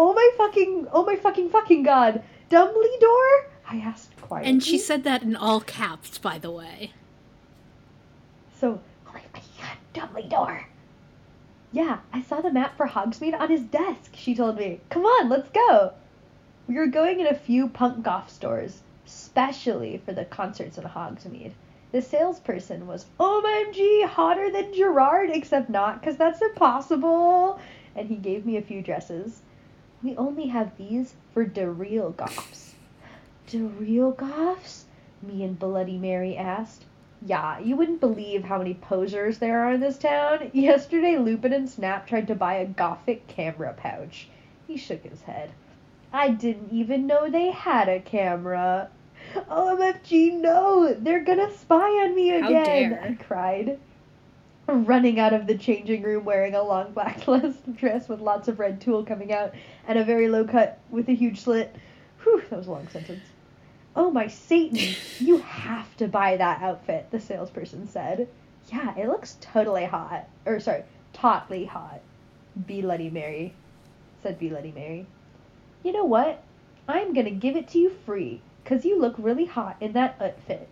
Oh 0.00 0.12
my 0.12 0.30
fucking, 0.36 0.86
oh 0.92 1.04
my 1.04 1.16
fucking 1.16 1.50
fucking 1.50 1.82
god. 1.82 2.22
Dumbledore? 2.50 3.46
I 3.68 3.78
asked 3.78 4.16
quietly. 4.20 4.48
And 4.48 4.62
she 4.62 4.78
said 4.78 5.02
that 5.02 5.24
in 5.24 5.34
all 5.34 5.60
caps, 5.60 6.18
by 6.18 6.38
the 6.38 6.52
way. 6.52 6.92
So, 8.60 8.80
oh 9.08 9.12
my 9.12 9.20
fucking 9.20 9.50
god, 9.60 9.76
Dumbledore. 9.92 10.66
Yeah, 11.72 11.98
I 12.12 12.22
saw 12.22 12.40
the 12.40 12.52
map 12.52 12.76
for 12.76 12.86
Hogsmeade 12.86 13.38
on 13.38 13.50
his 13.50 13.62
desk, 13.62 14.14
she 14.14 14.36
told 14.36 14.56
me. 14.56 14.80
Come 14.88 15.04
on, 15.04 15.28
let's 15.28 15.50
go. 15.50 15.92
We 16.68 16.76
were 16.76 16.86
going 16.86 17.18
in 17.18 17.26
a 17.26 17.34
few 17.34 17.68
punk 17.68 18.04
goth 18.04 18.30
stores, 18.30 18.82
specially 19.04 20.00
for 20.04 20.12
the 20.12 20.26
concerts 20.26 20.78
in 20.78 20.84
Hogsmeade. 20.84 21.54
The 21.90 22.02
salesperson 22.02 22.86
was 22.86 23.06
OMG 23.18 24.04
hotter 24.04 24.48
than 24.52 24.72
Gerard, 24.72 25.30
except 25.30 25.68
not, 25.68 26.00
because 26.00 26.16
that's 26.16 26.40
impossible. 26.40 27.58
And 27.96 28.08
he 28.08 28.14
gave 28.14 28.46
me 28.46 28.58
a 28.58 28.62
few 28.62 28.80
dresses. 28.80 29.42
We 30.02 30.16
only 30.16 30.46
have 30.46 30.76
these 30.76 31.14
for 31.34 31.44
the 31.44 31.70
real 31.70 32.10
goths. 32.10 32.74
The 33.50 33.62
real 33.62 34.12
goths? 34.12 34.84
Me 35.22 35.42
and 35.42 35.58
Bloody 35.58 35.98
Mary 35.98 36.36
asked. 36.36 36.84
Yeah, 37.20 37.58
you 37.58 37.74
wouldn't 37.74 38.00
believe 38.00 38.44
how 38.44 38.58
many 38.58 38.74
posers 38.74 39.38
there 39.38 39.58
are 39.60 39.72
in 39.72 39.80
this 39.80 39.98
town. 39.98 40.50
Yesterday, 40.52 41.16
Lupin 41.16 41.52
and 41.52 41.68
Snap 41.68 42.06
tried 42.06 42.28
to 42.28 42.36
buy 42.36 42.54
a 42.54 42.66
gothic 42.66 43.26
camera 43.26 43.74
pouch. 43.76 44.28
He 44.68 44.76
shook 44.76 45.02
his 45.02 45.22
head. 45.22 45.50
I 46.12 46.30
didn't 46.30 46.72
even 46.72 47.06
know 47.06 47.28
they 47.28 47.50
had 47.50 47.88
a 47.88 47.98
camera. 47.98 48.90
OMFG, 49.34 50.40
no! 50.40 50.94
They're 50.94 51.24
gonna 51.24 51.50
spy 51.52 51.88
on 51.88 52.14
me 52.14 52.28
How 52.28 52.48
again! 52.48 52.90
dare. 52.90 53.02
I 53.02 53.14
cried. 53.14 53.78
Running 54.70 55.18
out 55.18 55.32
of 55.32 55.46
the 55.46 55.56
changing 55.56 56.02
room 56.02 56.26
wearing 56.26 56.54
a 56.54 56.62
long 56.62 56.92
black 56.92 57.24
dress 57.76 58.06
with 58.06 58.20
lots 58.20 58.48
of 58.48 58.58
red 58.58 58.82
tulle 58.82 59.02
coming 59.02 59.32
out 59.32 59.54
and 59.86 59.98
a 59.98 60.04
very 60.04 60.28
low 60.28 60.44
cut 60.44 60.78
with 60.90 61.08
a 61.08 61.14
huge 61.14 61.40
slit. 61.40 61.74
Whew, 62.22 62.42
that 62.50 62.58
was 62.58 62.66
a 62.66 62.72
long 62.72 62.86
sentence. 62.88 63.24
Oh 63.96 64.10
my 64.10 64.26
Satan, 64.26 64.94
you 65.20 65.38
have 65.38 65.96
to 65.96 66.06
buy 66.06 66.36
that 66.36 66.60
outfit, 66.60 67.10
the 67.10 67.18
salesperson 67.18 67.88
said. 67.88 68.28
Yeah, 68.70 68.94
it 68.94 69.08
looks 69.08 69.38
totally 69.40 69.86
hot. 69.86 70.28
Or 70.44 70.60
sorry, 70.60 70.82
tautly 71.14 71.64
hot. 71.64 72.02
Be 72.66 72.82
Letty 72.82 73.08
Mary, 73.08 73.54
said 74.22 74.38
Be 74.38 74.50
Letty 74.50 74.72
Mary. 74.72 75.06
You 75.82 75.92
know 75.92 76.04
what? 76.04 76.42
I'm 76.86 77.14
gonna 77.14 77.30
give 77.30 77.56
it 77.56 77.68
to 77.68 77.78
you 77.78 77.88
free, 77.88 78.42
'cause 78.66 78.84
you 78.84 79.00
look 79.00 79.14
really 79.16 79.46
hot 79.46 79.78
in 79.80 79.94
that 79.94 80.16
outfit. 80.20 80.68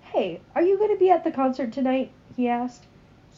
Hey, 0.00 0.40
are 0.54 0.62
you 0.62 0.78
gonna 0.78 0.96
be 0.96 1.10
at 1.10 1.24
the 1.24 1.30
concert 1.30 1.72
tonight? 1.72 2.10
he 2.34 2.48
asked. 2.48 2.86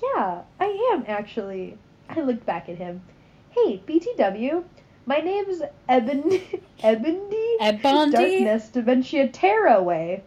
Yeah, 0.02 0.42
I 0.60 0.92
am 0.92 1.04
actually. 1.08 1.78
I 2.08 2.20
looked 2.20 2.46
back 2.46 2.68
at 2.68 2.76
him. 2.76 3.02
Hey, 3.50 3.82
BTW, 3.86 4.64
my 5.06 5.18
name's 5.18 5.62
Eben 5.88 6.22
Ebendy 6.82 7.56
Ebondi? 7.60 8.12
Darkness 8.12 8.68
Dementia 8.68 9.28
Tearaway. 9.28 10.22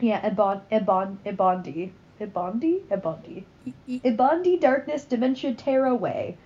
Yeah, 0.00 0.26
Ebon 0.26 0.60
Ebon 0.70 1.18
Ebondi. 1.24 1.92
Y- 2.20 3.72
y- 3.88 4.00
Ibondi 4.04 4.60
Darkness 4.60 5.04
Dementia 5.04 5.54
Tearaway. 5.54 6.36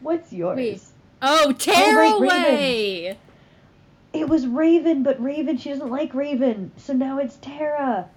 What's 0.00 0.32
yours? 0.32 0.56
Wait. 0.56 0.82
Oh, 1.22 1.46
oh 1.48 1.52
Tearaway! 1.52 2.28
Raven. 2.28 3.16
It 4.12 4.28
was 4.28 4.46
Raven, 4.46 5.02
but 5.02 5.22
Raven, 5.22 5.56
she 5.56 5.68
doesn't 5.70 5.90
like 5.90 6.14
Raven, 6.14 6.72
so 6.76 6.92
now 6.92 7.18
it's 7.18 7.36
Tara. 7.36 8.08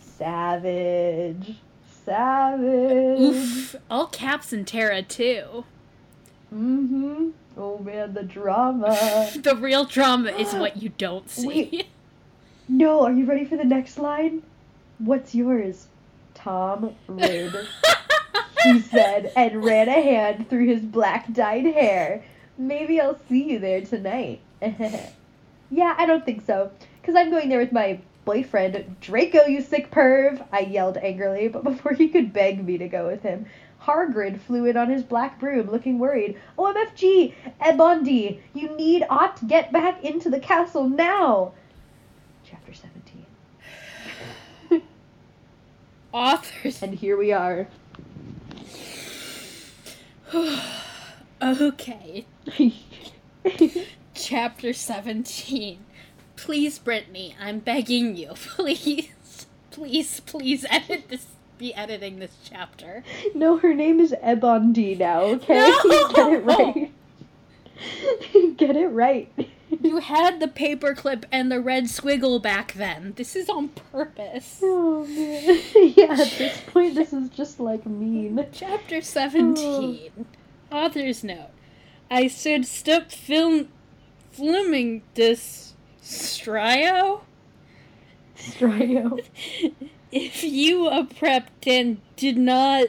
Savage. 0.00 1.56
Savage. 2.04 3.20
Oof. 3.20 3.76
All 3.90 4.06
caps 4.06 4.52
in 4.52 4.64
Terra, 4.64 5.02
too. 5.02 5.64
Mm-hmm. 6.54 7.30
Oh 7.56 7.78
man, 7.78 8.14
the 8.14 8.22
drama. 8.22 9.30
the 9.36 9.56
real 9.56 9.84
drama 9.84 10.30
is 10.30 10.52
what 10.54 10.82
you 10.82 10.90
don't 10.90 11.28
see. 11.30 11.46
Wait. 11.46 11.86
no, 12.68 13.04
are 13.04 13.12
you 13.12 13.24
ready 13.24 13.44
for 13.44 13.56
the 13.56 13.64
next 13.64 13.98
line? 13.98 14.42
What's 14.98 15.34
yours? 15.34 15.86
Tom 16.34 16.94
Ridd. 17.06 17.54
he 18.64 18.80
said, 18.80 19.32
and 19.36 19.64
ran 19.64 19.88
a 19.88 20.02
hand 20.02 20.48
through 20.48 20.66
his 20.66 20.80
black 20.80 21.32
dyed 21.32 21.64
hair. 21.64 22.24
Maybe 22.58 23.00
I'll 23.00 23.18
see 23.28 23.52
you 23.52 23.58
there 23.58 23.80
tonight. 23.80 24.40
yeah, 25.70 25.94
I 25.96 26.06
don't 26.06 26.24
think 26.24 26.44
so. 26.46 26.70
Because 27.00 27.14
I'm 27.16 27.30
going 27.30 27.48
there 27.48 27.58
with 27.58 27.72
my 27.72 28.00
boyfriend, 28.24 28.96
Draco, 29.00 29.46
you 29.46 29.60
sick 29.60 29.90
perv! 29.90 30.44
I 30.52 30.60
yelled 30.60 30.96
angrily, 30.98 31.48
but 31.48 31.64
before 31.64 31.92
he 31.92 32.08
could 32.08 32.32
beg 32.32 32.64
me 32.64 32.78
to 32.78 32.88
go 32.88 33.06
with 33.06 33.22
him, 33.22 33.46
Hargrid 33.82 34.40
flew 34.40 34.64
in 34.64 34.76
on 34.76 34.88
his 34.88 35.02
black 35.02 35.38
broom, 35.38 35.70
looking 35.70 35.98
worried. 35.98 36.38
OMFG! 36.58 37.34
Ebondi! 37.60 38.40
You 38.54 38.74
need 38.76 39.04
ought 39.10 39.36
to 39.38 39.44
get 39.44 39.72
back 39.72 40.02
into 40.02 40.30
the 40.30 40.40
castle 40.40 40.88
now! 40.88 41.52
Chapter 42.44 42.72
17. 42.72 43.26
Authors. 46.12 46.82
And 46.82 46.94
here 46.94 47.16
we 47.16 47.32
are. 47.32 47.68
okay. 51.42 52.26
Chapter 54.14 54.72
17. 54.72 55.78
Please, 56.36 56.78
Brittany, 56.78 57.34
I'm 57.40 57.60
begging 57.60 58.16
you. 58.16 58.28
Please, 58.34 59.46
please, 59.70 60.20
please 60.20 60.64
edit 60.70 61.08
this. 61.08 61.26
Be 61.56 61.74
editing 61.74 62.18
this 62.18 62.36
chapter. 62.44 63.04
no, 63.34 63.58
her 63.58 63.72
name 63.74 64.00
is 64.00 64.12
Ebondi 64.24 64.98
now, 64.98 65.22
okay? 65.22 65.54
No! 65.84 66.08
Get 66.14 66.32
it 66.32 66.44
right. 66.44 66.92
Get 68.56 68.76
it 68.76 68.88
right. 68.88 69.32
You 69.80 69.98
had 69.98 70.40
the 70.40 70.48
paperclip 70.48 71.24
and 71.30 71.50
the 71.50 71.60
red 71.60 71.84
squiggle 71.84 72.40
back 72.42 72.72
then. 72.74 73.14
This 73.16 73.36
is 73.36 73.48
on 73.48 73.68
purpose. 73.68 74.60
Oh 74.62 75.04
man. 75.06 75.60
yeah, 75.96 76.12
at 76.12 76.32
this 76.38 76.60
point 76.68 76.94
this 76.94 77.12
is 77.12 77.28
just 77.30 77.60
like 77.60 77.86
mean. 77.86 78.44
Chapter 78.52 79.00
17. 79.00 80.26
Author's 80.70 81.22
note. 81.24 81.50
I 82.10 82.28
should 82.28 82.66
stop 82.66 83.10
film 83.10 83.68
filming 84.32 85.02
this 85.14 85.73
strio. 86.04 87.22
Strio. 88.36 89.24
If 90.16 90.44
you 90.44 90.86
a 90.86 91.02
prepped 91.02 91.66
and 91.66 92.00
did 92.14 92.38
not 92.38 92.86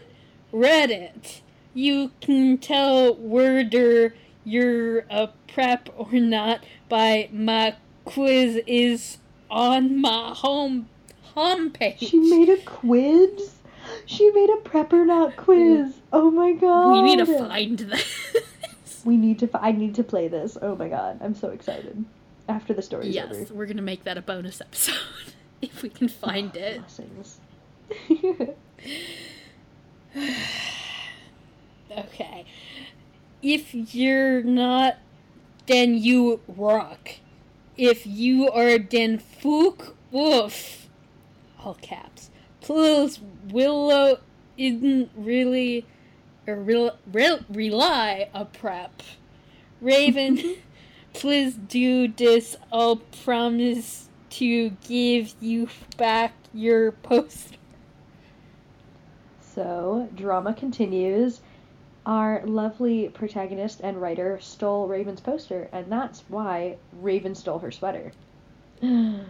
read 0.51 0.91
it, 0.91 1.41
you 1.73 2.11
can 2.21 2.59
tell 2.59 3.15
whether 3.15 4.13
you're 4.43 4.99
a 5.09 5.29
prep 5.51 5.89
or 5.97 6.11
not 6.11 6.63
by 6.87 7.29
my 7.31 7.77
quiz 8.05 8.61
is 8.67 9.17
on 9.49 9.99
my 9.99 10.35
home 10.35 10.87
homepage. 11.35 11.97
She 11.97 12.19
made 12.19 12.49
a 12.49 12.57
quiz? 12.57 13.55
She 14.05 14.29
made 14.29 14.51
a 14.51 14.57
prepper 14.57 15.03
not 15.05 15.35
quiz. 15.35 15.95
Oh 16.13 16.29
my 16.29 16.53
god. 16.53 16.93
we 16.93 17.01
need 17.01 17.25
to 17.25 17.37
find 17.39 17.79
this. 17.79 19.03
We 19.03 19.17
need 19.17 19.39
to 19.39 19.49
I 19.53 19.71
need 19.71 19.95
to 19.95 20.03
play 20.03 20.27
this. 20.27 20.57
Oh 20.61 20.75
my 20.75 20.89
god. 20.89 21.19
I'm 21.21 21.33
so 21.33 21.49
excited. 21.49 22.05
After 22.47 22.73
the 22.73 22.81
story's 22.81 23.15
yes, 23.15 23.31
over. 23.31 23.53
we're 23.53 23.65
gonna 23.65 23.81
make 23.81 24.03
that 24.03 24.17
a 24.17 24.21
bonus 24.21 24.61
episode 24.61 24.95
if 25.61 25.81
we 25.81 25.89
can 25.89 26.07
find 26.07 26.51
ah, 26.55 26.59
it. 26.59 26.79
Blessings. 26.79 27.39
Okay. 31.97 32.45
If 33.41 33.95
you're 33.95 34.43
not, 34.43 34.97
then 35.67 35.97
you 35.97 36.41
rock. 36.47 37.11
If 37.77 38.05
you 38.05 38.49
are, 38.49 38.77
then 38.77 39.19
fook 39.19 39.93
woof. 40.11 40.87
All 41.63 41.75
caps. 41.75 42.29
Plus, 42.61 43.19
Willow 43.49 44.19
isn't 44.57 45.09
really 45.15 45.85
real 46.47 46.97
rely 47.49 48.29
a 48.33 48.45
prep. 48.45 49.01
Raven, 49.81 50.37
please 51.15 51.55
do 51.55 52.07
this. 52.07 52.55
I'll 52.71 52.97
promise 53.23 54.09
to 54.31 54.69
give 54.87 55.33
you 55.39 55.69
back 55.97 56.33
your 56.53 56.91
poster. 56.91 57.55
So, 59.39 60.09
drama 60.13 60.53
continues. 60.53 61.39
Our 62.05 62.45
lovely 62.45 63.09
protagonist 63.09 63.79
and 63.81 63.99
writer 63.99 64.37
stole 64.41 64.87
Raven's 64.87 65.21
poster, 65.21 65.69
and 65.71 65.91
that's 65.91 66.23
why 66.27 66.77
Raven 67.01 67.33
stole 67.33 67.59
her 67.59 67.71
sweater. 67.71 68.11
the 68.81 69.25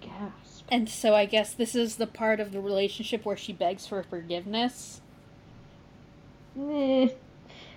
gasp. 0.00 0.66
And 0.70 0.88
so 0.88 1.14
I 1.14 1.24
guess 1.24 1.54
this 1.54 1.74
is 1.74 1.96
the 1.96 2.06
part 2.06 2.40
of 2.40 2.52
the 2.52 2.60
relationship 2.60 3.24
where 3.24 3.36
she 3.36 3.52
begs 3.52 3.86
for 3.86 4.02
forgiveness. 4.02 5.00
Eh. 6.58 7.08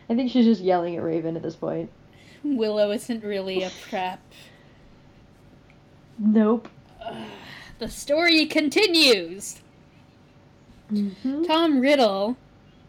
I 0.09 0.15
think 0.15 0.31
she's 0.31 0.45
just 0.45 0.61
yelling 0.61 0.97
at 0.97 1.03
Raven 1.03 1.37
at 1.37 1.43
this 1.43 1.55
point. 1.55 1.89
Willow 2.43 2.91
isn't 2.91 3.23
really 3.23 3.63
a 3.63 3.69
prep. 3.69 4.19
Nope. 6.17 6.67
The 7.79 7.89
story 7.89 8.45
continues. 8.45 9.59
hmm 10.89 11.43
Tom 11.43 11.79
Riddle. 11.79 12.37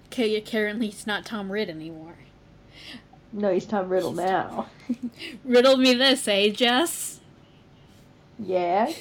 Okay, 0.06 0.38
currently 0.40 0.86
he's 0.86 1.06
not 1.06 1.24
Tom 1.24 1.50
Ridd 1.50 1.70
anymore. 1.70 2.16
No, 3.32 3.52
he's 3.52 3.64
Tom 3.66 3.88
Riddle 3.88 4.12
now. 4.12 4.68
Riddle 5.44 5.78
me 5.78 5.94
this, 5.94 6.28
eh, 6.28 6.50
Jess? 6.50 7.20
yeah. 8.38 8.92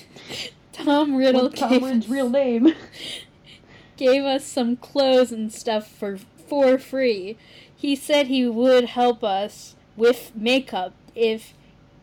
Tom 0.71 1.15
Riddle 1.15 1.43
What's 1.43 1.59
Tom 1.59 1.83
Riddle's 1.83 2.07
real 2.07 2.29
name? 2.29 2.73
gave 3.97 4.23
us 4.23 4.45
some 4.45 4.77
clothes 4.77 5.31
and 5.31 5.51
stuff 5.51 5.87
for 5.87 6.17
for 6.17 6.77
free. 6.77 7.37
He 7.75 7.95
said 7.95 8.27
he 8.27 8.47
would 8.47 8.85
help 8.85 9.23
us 9.23 9.75
with 10.01 10.31
makeup 10.35 10.93
if 11.13 11.53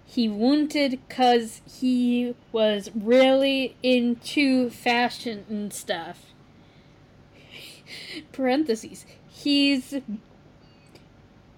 he 0.07 0.29
wanted 0.29 1.01
cuz 1.09 1.61
he 1.81 2.33
was 2.53 2.91
really 2.95 3.75
into 3.83 4.71
fashion 4.71 5.45
and 5.51 5.73
stuff. 5.73 6.27
Parentheses. 8.33 9.05
He's 9.29 9.95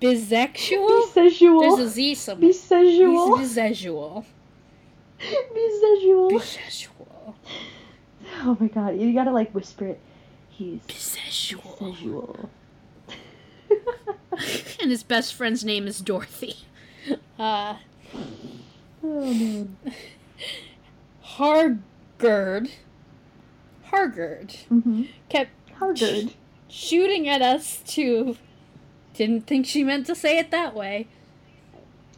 bisexual? 0.00 1.12
Bisexual. 1.12 1.60
There's 1.60 1.78
a 1.78 1.88
Z 1.90 2.14
somewhere. 2.14 2.50
Bisexual. 2.50 3.38
He's 3.38 3.56
bisexual. 3.56 4.24
Bisexual. 5.58 6.30
Bisexual. 6.30 7.34
Oh 8.44 8.56
my 8.58 8.68
god, 8.68 8.98
you 8.98 9.12
gotta 9.12 9.30
like 9.30 9.54
whisper 9.54 9.88
it. 9.88 10.00
He's 10.48 10.80
Bisexual. 10.88 11.76
bisexual. 11.78 12.48
And 14.82 14.90
his 14.90 15.02
best 15.02 15.34
friend's 15.34 15.64
name 15.64 15.86
is 15.86 16.00
Dorothy. 16.00 16.56
Uh, 17.38 17.76
oh 19.02 19.32
man. 19.34 19.74
Hargard. 21.22 22.70
Hargard 23.84 24.48
Mm-hmm. 24.70 25.04
kept 25.30 25.50
Harvard. 25.78 26.34
shooting 26.68 27.28
at 27.28 27.40
us 27.42 27.78
too. 27.86 28.36
Didn't 29.14 29.46
think 29.46 29.66
she 29.66 29.82
meant 29.82 30.06
to 30.06 30.14
say 30.14 30.38
it 30.38 30.50
that 30.50 30.74
way. 30.74 31.08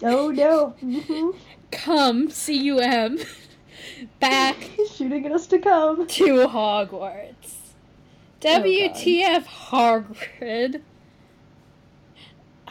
Oh 0.03 0.31
no. 0.31 0.75
Mm-hmm. 0.83 1.38
Come, 1.70 2.29
C 2.31 2.55
U 2.64 2.81
M, 2.81 3.18
back 4.20 4.57
He's 4.57 4.90
shooting 4.94 5.25
at 5.25 5.33
us 5.33 5.46
to 5.46 5.59
come. 5.59 6.07
to 6.07 6.25
Hogwarts. 6.48 7.55
WTF, 8.42 9.44
Hagrid? 9.44 10.83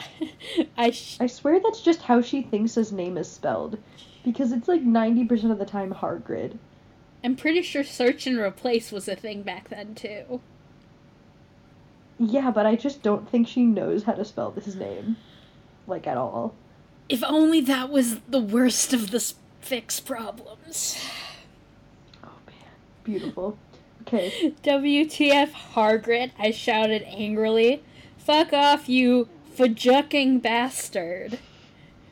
I 0.77 0.91
sh- 0.91 1.17
I 1.19 1.27
swear 1.27 1.59
that's 1.59 1.81
just 1.81 2.03
how 2.03 2.21
she 2.21 2.41
thinks 2.41 2.75
his 2.75 2.91
name 2.91 3.17
is 3.17 3.29
spelled. 3.29 3.77
Because 4.23 4.51
it's 4.51 4.67
like 4.67 4.83
90% 4.83 5.51
of 5.51 5.57
the 5.57 5.65
time 5.65 5.93
Hargrid. 5.93 6.57
I'm 7.23 7.35
pretty 7.35 7.61
sure 7.61 7.83
search 7.83 8.27
and 8.27 8.37
replace 8.37 8.91
was 8.91 9.07
a 9.07 9.15
thing 9.15 9.41
back 9.41 9.69
then 9.69 9.95
too. 9.95 10.41
Yeah, 12.19 12.51
but 12.51 12.65
I 12.67 12.75
just 12.75 13.01
don't 13.01 13.27
think 13.29 13.47
she 13.47 13.63
knows 13.63 14.03
how 14.03 14.13
to 14.13 14.25
spell 14.25 14.51
this 14.51 14.75
name. 14.75 15.17
Like, 15.87 16.05
at 16.05 16.17
all. 16.17 16.53
If 17.09 17.23
only 17.23 17.61
that 17.61 17.89
was 17.89 18.19
the 18.29 18.39
worst 18.39 18.93
of 18.93 19.09
the 19.11 19.33
fix 19.61 19.99
problems. 19.99 20.97
Oh 22.23 22.29
man. 22.47 22.69
Beautiful. 23.03 23.57
Okay. 24.01 24.53
WTF 24.63 25.51
Hargrit, 25.73 26.31
I 26.37 26.51
shouted 26.51 27.03
angrily. 27.03 27.83
Fuck 28.17 28.53
off, 28.53 28.87
you 28.87 29.27
fajucking 29.61 30.41
bastard. 30.41 31.39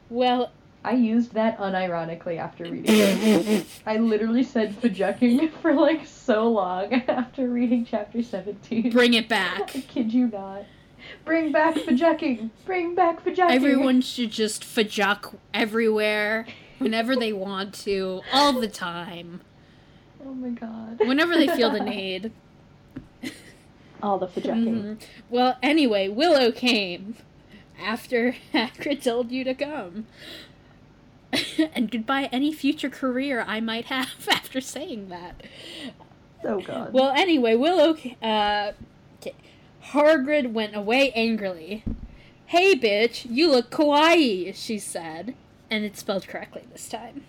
Well, 0.09 0.51
I 0.83 0.93
used 0.93 1.33
that 1.33 1.57
unironically 1.57 2.37
after 2.37 2.63
reading 2.63 2.83
it. 2.87 3.65
I 3.85 3.97
literally 3.97 4.43
said 4.43 4.73
fajucking 4.79 5.51
for 5.61 5.73
like 5.73 6.05
so 6.05 6.47
long 6.49 6.93
after 6.93 7.49
reading 7.49 7.85
chapter 7.85 8.23
17. 8.23 8.91
bring 8.91 9.13
it 9.13 9.27
back. 9.27 9.75
I 9.75 9.81
kid 9.81 10.13
you 10.13 10.27
not. 10.27 10.63
Bring 11.25 11.51
back 11.51 11.75
fajucking! 11.75 12.49
Bring 12.65 12.93
back 12.93 13.23
fajucking! 13.23 13.51
Everyone 13.51 14.01
should 14.01 14.31
just 14.31 14.63
fajuk 14.63 15.33
everywhere, 15.53 16.45
whenever 16.77 17.15
they 17.15 17.31
want 17.33 17.73
to, 17.85 18.21
all 18.33 18.53
the 18.53 18.67
time, 18.67 19.41
Oh 20.23 20.33
my 20.33 20.49
god. 20.49 20.99
whenever 20.99 21.35
they 21.35 21.47
feel 21.47 21.71
the 21.71 21.79
need. 21.83 22.31
All 24.03 24.17
the 24.19 24.27
fajucking. 24.27 24.73
Mhm. 24.97 25.01
Well, 25.29 25.57
anyway, 25.63 26.09
Willow 26.09 26.51
came 26.51 27.15
after 27.79 28.35
Hagrid 28.53 29.03
told 29.03 29.31
you 29.31 29.43
to 29.43 29.53
come. 29.53 30.07
and 31.73 31.91
goodbye 31.91 32.27
any 32.31 32.51
future 32.51 32.89
career 32.89 33.43
I 33.47 33.59
might 33.59 33.85
have 33.85 34.27
after 34.31 34.61
saying 34.61 35.09
that. 35.09 35.41
Oh 36.43 36.61
god. 36.61 36.93
Well, 36.93 37.09
anyway, 37.11 37.55
Willow, 37.55 37.97
uh, 38.23 38.71
okay. 39.21 39.35
Hargrid 39.91 40.51
went 40.53 40.75
away 40.75 41.11
angrily. 41.11 41.83
Hey, 42.47 42.75
bitch, 42.75 43.27
you 43.29 43.51
look 43.51 43.69
kawaii, 43.69 44.55
she 44.55 44.79
said. 44.79 45.35
And 45.69 45.85
it's 45.85 45.99
spelled 45.99 46.27
correctly 46.27 46.63
this 46.71 46.89
time. 46.89 47.23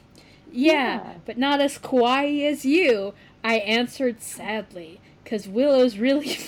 Yeah, 0.50 0.72
Yeah. 0.72 1.12
but 1.26 1.36
not 1.36 1.60
as 1.60 1.76
kawaii 1.78 2.42
as 2.50 2.64
you, 2.64 3.12
I 3.44 3.56
answered 3.56 4.22
sadly, 4.22 5.00
because 5.22 5.46
Willow's 5.46 5.98
really. 5.98 6.38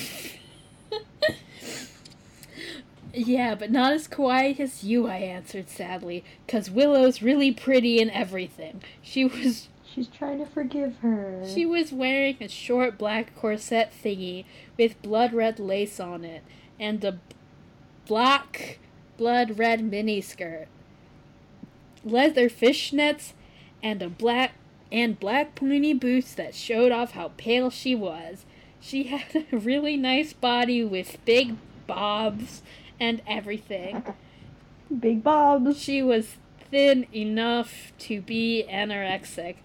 Yeah, 3.12 3.54
but 3.54 3.70
not 3.70 3.92
as 3.92 4.08
quiet 4.08 4.58
as 4.60 4.84
you, 4.84 5.06
I 5.06 5.16
answered 5.16 5.68
sadly, 5.68 6.24
because 6.46 6.70
Willow's 6.70 7.22
really 7.22 7.52
pretty 7.52 8.00
and 8.00 8.10
everything. 8.10 8.82
She 9.02 9.24
was 9.24 9.68
She's 9.84 10.08
trying 10.08 10.38
to 10.38 10.46
forgive 10.46 10.96
her. 11.02 11.42
she 11.46 11.66
was 11.66 11.92
wearing 11.92 12.38
a 12.40 12.48
short 12.48 12.96
black 12.96 13.36
corset 13.36 13.92
thingy 13.92 14.46
with 14.78 15.00
blood 15.02 15.34
red 15.34 15.58
lace 15.58 16.00
on 16.00 16.24
it 16.24 16.42
and 16.80 17.04
a 17.04 17.18
black 18.06 18.78
blood 19.18 19.58
red 19.58 19.80
miniskirt. 19.80 20.66
Leather 22.04 22.48
fishnets 22.48 23.32
and 23.82 24.00
a 24.00 24.08
black 24.08 24.52
and 24.90 25.20
black 25.20 25.54
pointy 25.54 25.92
boots 25.92 26.34
that 26.34 26.54
showed 26.54 26.92
off 26.92 27.12
how 27.12 27.32
pale 27.36 27.68
she 27.70 27.94
was. 27.94 28.44
She 28.80 29.04
had 29.04 29.46
a 29.52 29.56
really 29.56 29.96
nice 29.96 30.32
body 30.32 30.82
with 30.82 31.18
big 31.24 31.56
bobs 31.86 32.62
and 33.02 33.20
everything. 33.26 34.04
Big 35.00 35.24
Bob's. 35.24 35.76
She 35.76 36.02
was 36.02 36.36
thin 36.70 37.04
enough 37.12 37.92
to 37.98 38.20
be 38.20 38.64
anorexic. 38.70 39.56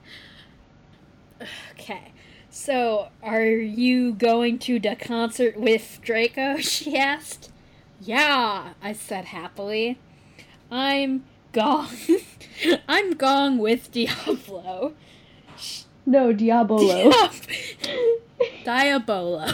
Okay. 1.73 2.13
So, 2.49 3.09
are 3.21 3.45
you 3.45 4.13
going 4.13 4.57
to 4.59 4.79
the 4.79 4.95
concert 4.95 5.55
with 5.55 5.99
Draco? 6.01 6.57
She 6.61 6.97
asked. 6.97 7.51
Yeah, 8.01 8.73
I 8.81 8.93
said 8.93 9.25
happily. 9.25 9.99
I'm 10.71 11.23
gong. 11.51 11.89
I'm 12.87 13.13
gong 13.13 13.59
with 13.59 13.91
Diablo. 13.91 14.93
No, 16.07 16.33
Diabolo. 16.33 17.11
Diabolo. 18.65 19.53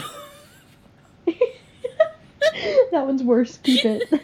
that 2.90 3.06
one's 3.06 3.22
worse. 3.22 3.58
Keep 3.62 3.84
it. 3.84 4.20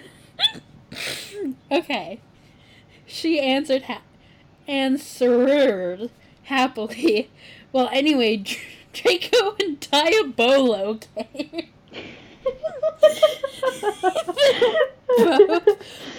okay. 1.72 2.20
She 3.06 3.40
answered 3.40 3.82
ha- 3.82 4.02
answered 4.68 6.10
happily. 6.44 7.30
Well, 7.72 7.88
anyway, 7.92 8.36
Dr- 8.38 8.60
Draco 8.92 9.54
and 9.60 9.78
Diabolo 9.80 10.94
came. 10.98 11.68
Both 15.18 15.66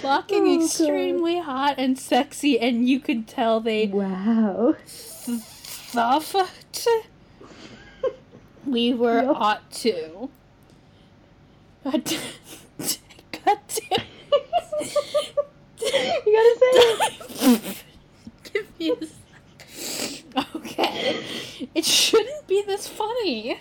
looking 0.04 0.48
Oh, 0.48 0.58
God. 0.58 0.66
extremely 0.66 1.40
hot 1.40 1.76
and 1.78 1.98
sexy, 1.98 2.60
and 2.60 2.88
you 2.88 3.00
could 3.00 3.28
tell 3.28 3.60
they 3.62 3.88
wow. 3.88 4.76
thought 4.86 6.86
we 8.66 8.94
were 8.94 9.24
Yup. 9.24 9.36
hot 9.38 9.72
too. 9.72 10.30
God 11.84 12.04
damn. 12.04 12.22
God 13.46 13.60
damn. 13.68 14.06
you 15.82 16.32
gotta 16.32 16.56
say 16.60 16.72
it. 17.54 17.84
Give 18.54 18.80
me 18.80 18.92
a 18.92 19.06
sec. 19.06 20.46
Okay. 20.56 21.24
It 21.74 21.86
shouldn't 21.86 22.48
be 22.48 22.62
this 22.66 22.88
funny. 22.88 23.60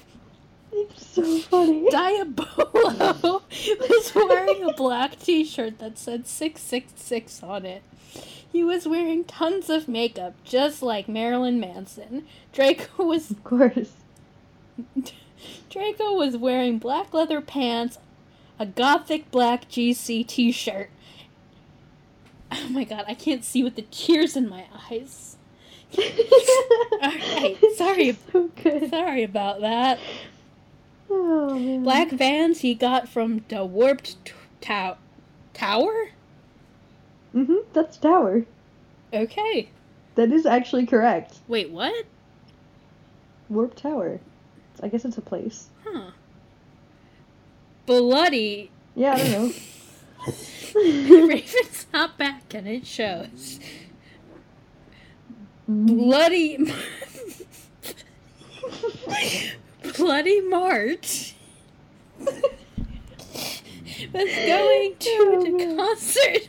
It's 0.72 1.06
so 1.06 1.38
funny. 1.38 1.88
Diabolo 1.90 3.42
was 3.88 4.14
wearing 4.14 4.64
a 4.64 4.72
black 4.74 5.18
t 5.18 5.44
shirt 5.44 5.78
that 5.78 5.98
said 5.98 6.26
666 6.26 7.42
on 7.42 7.64
it. 7.64 7.82
He 8.52 8.62
was 8.64 8.86
wearing 8.86 9.24
tons 9.24 9.70
of 9.70 9.88
makeup, 9.88 10.34
just 10.44 10.82
like 10.82 11.08
Marilyn 11.08 11.60
Manson. 11.60 12.26
Draco 12.52 13.04
was 13.04 13.30
Of 13.30 13.44
course. 13.44 13.92
Draco 15.70 16.14
was 16.14 16.36
wearing 16.36 16.78
black 16.78 17.14
leather 17.14 17.40
pants, 17.40 17.98
a 18.60 18.66
gothic 18.66 19.30
black 19.32 19.68
GC 19.68 20.24
t 20.26 20.52
shirt. 20.52 20.90
Oh 22.52 22.68
my 22.68 22.84
god, 22.84 23.04
I 23.08 23.14
can't 23.14 23.44
see 23.44 23.64
with 23.64 23.74
the 23.74 23.86
tears 23.90 24.36
in 24.36 24.48
my 24.48 24.66
eyes. 24.90 25.36
Alright, 25.98 27.58
sorry. 27.76 28.16
So. 28.62 28.88
Sorry 28.88 29.24
about 29.24 29.60
that. 29.62 29.98
Oh. 31.08 31.80
Black 31.82 32.10
vans 32.10 32.60
he 32.60 32.74
got 32.74 33.08
from 33.08 33.44
the 33.48 33.64
Warped 33.64 34.24
t- 34.24 34.32
tow- 34.60 34.98
Tower? 35.54 36.10
Mhm. 37.34 37.64
That's 37.72 37.96
Tower. 37.96 38.44
Okay. 39.12 39.70
That 40.14 40.30
is 40.30 40.46
actually 40.46 40.86
correct. 40.86 41.38
Wait, 41.48 41.70
what? 41.70 42.04
Warp 43.48 43.74
Tower. 43.74 44.20
I 44.82 44.88
guess 44.88 45.04
it's 45.04 45.18
a 45.18 45.22
place. 45.22 45.68
Huh. 45.84 46.10
Bloody. 47.86 48.70
Yeah, 48.94 49.14
I 49.14 49.18
don't 49.18 49.30
know. 49.32 49.52
Raven's 51.26 51.86
not 51.92 52.16
back 52.18 52.54
and 52.54 52.68
it 52.68 52.86
shows. 52.86 53.60
Bloody. 55.66 56.58
Bloody 59.96 60.40
March 60.42 61.34
was 64.12 64.24
going 64.24 64.96
to 64.98 65.10
Oh, 65.22 65.42
the 65.44 65.76
concert. 65.76 66.48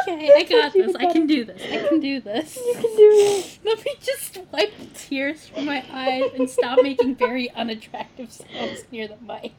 Okay, 0.09 0.31
I 0.33 0.43
got 0.43 0.71
this. 0.71 0.95
I 0.95 1.11
can 1.11 1.27
do 1.27 1.43
this. 1.43 1.61
I 1.61 1.85
can 1.89 1.99
do 1.99 2.21
this. 2.21 2.55
You 2.55 2.73
can 2.75 2.81
do 2.83 3.09
it. 3.13 3.59
Let 3.65 3.83
me 3.83 3.91
just 3.99 4.37
wipe 4.53 4.71
the 4.77 4.85
tears 4.93 5.47
from 5.49 5.65
my 5.65 5.83
eyes 5.91 6.31
and 6.35 6.49
stop 6.49 6.79
making 6.81 7.15
very 7.15 7.49
unattractive 7.51 8.31
sounds 8.31 8.85
near 8.89 9.09
the 9.09 9.17
mic. 9.21 9.51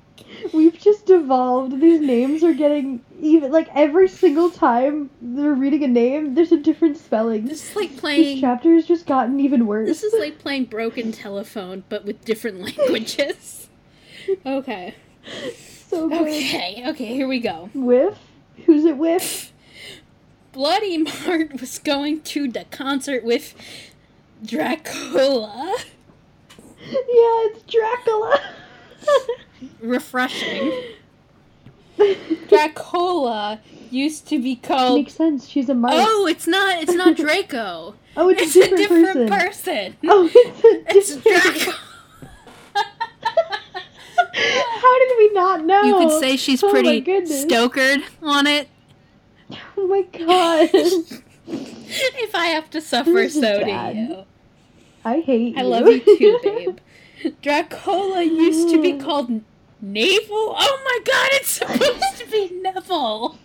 We've 0.55 0.79
just 0.79 1.11
evolved. 1.11 1.79
These 1.83 2.01
names 2.01 2.43
are 2.43 2.55
getting 2.55 3.05
even 3.21 3.53
like 3.53 3.69
every 3.75 4.09
single 4.09 4.51
time 4.51 5.11
they're 5.21 5.53
reading 5.53 5.85
a 5.85 5.89
name, 5.89 6.35
there's 6.35 6.53
a 6.53 6.57
different 6.61 6.97
spelling. 6.97 7.45
This 7.47 7.69
is 7.71 7.77
like 7.77 7.97
playing 7.99 8.17
This 8.23 8.27
playing. 8.27 8.41
chapter 8.41 8.73
has 8.75 8.87
just 8.87 9.05
gotten 9.07 9.41
even 9.41 9.67
worse. 9.67 9.87
This 9.87 10.03
is 10.03 10.15
like 10.19 10.39
playing 10.39 10.65
broken 10.67 11.13
telephone, 11.13 11.85
but 11.91 12.07
with 12.07 12.25
different 12.25 12.61
languages. 12.79 13.69
Okay. 14.47 14.95
so 15.89 16.09
good. 16.09 16.23
Okay. 16.23 16.85
Okay. 16.89 17.07
Here 17.15 17.29
we 17.29 17.39
go. 17.41 17.69
Whiff? 17.75 18.17
Who's 18.67 18.85
it 18.85 18.97
with? 18.97 19.53
Bloody 20.53 20.99
Mart 20.99 21.61
was 21.61 21.79
going 21.79 22.21
to 22.23 22.49
the 22.49 22.65
concert 22.71 23.23
with 23.23 23.55
Dracula. 24.45 25.77
Yeah, 26.81 26.95
it's 26.97 27.63
Dracula. 27.63 28.41
Refreshing. 29.81 30.73
Dracula 32.49 33.61
used 33.91 34.27
to 34.29 34.39
be 34.41 34.57
called. 34.57 34.99
Makes 35.01 35.15
sense. 35.15 35.49
She's 35.49 35.69
a 35.69 35.75
mark. 35.75 35.95
Oh, 35.97 36.27
it's 36.27 36.47
not. 36.47 36.83
It's 36.83 36.95
not 36.95 37.17
Draco. 37.17 37.95
Oh, 38.17 38.29
it's, 38.29 38.43
it's 38.43 38.57
a 38.57 38.77
different, 38.77 39.07
different 39.07 39.31
person. 39.31 39.93
person. 39.93 39.97
Oh, 40.07 40.31
it's 40.33 40.65
a 40.65 40.97
It's 40.97 41.17
different. 41.17 41.57
Draco. 41.57 41.79
How 44.81 44.99
did 44.99 45.19
we 45.19 45.31
not 45.33 45.65
know? 45.65 45.83
You 45.83 45.97
could 45.97 46.21
say 46.21 46.37
she's 46.37 46.63
Oh 46.63 46.71
pretty 46.71 47.03
stokered 47.03 48.03
on 48.23 48.47
it. 48.47 48.69
Oh 49.77 49.87
my 49.87 50.03
god. 50.03 50.71
if 51.47 52.35
I 52.35 52.47
have 52.47 52.71
to 52.71 52.81
suffer, 52.81 53.29
so 53.29 53.65
do 53.65 53.71
you. 53.71 54.25
I 55.05 55.21
hate 55.21 55.55
you. 55.55 55.59
I 55.59 55.63
love 55.63 55.87
you 55.87 56.01
too, 56.01 56.39
babe. 56.45 56.79
Dracola 57.43 58.25
used 58.25 58.69
to 58.71 58.81
be 58.81 58.93
called 59.05 59.29
Navel. 59.81 60.55
Oh 60.59 60.81
my 60.85 60.99
god, 61.05 61.29
it's 61.33 61.49
supposed 61.49 62.19
to 62.19 62.27
be 62.31 62.51
Neville. 62.61 63.39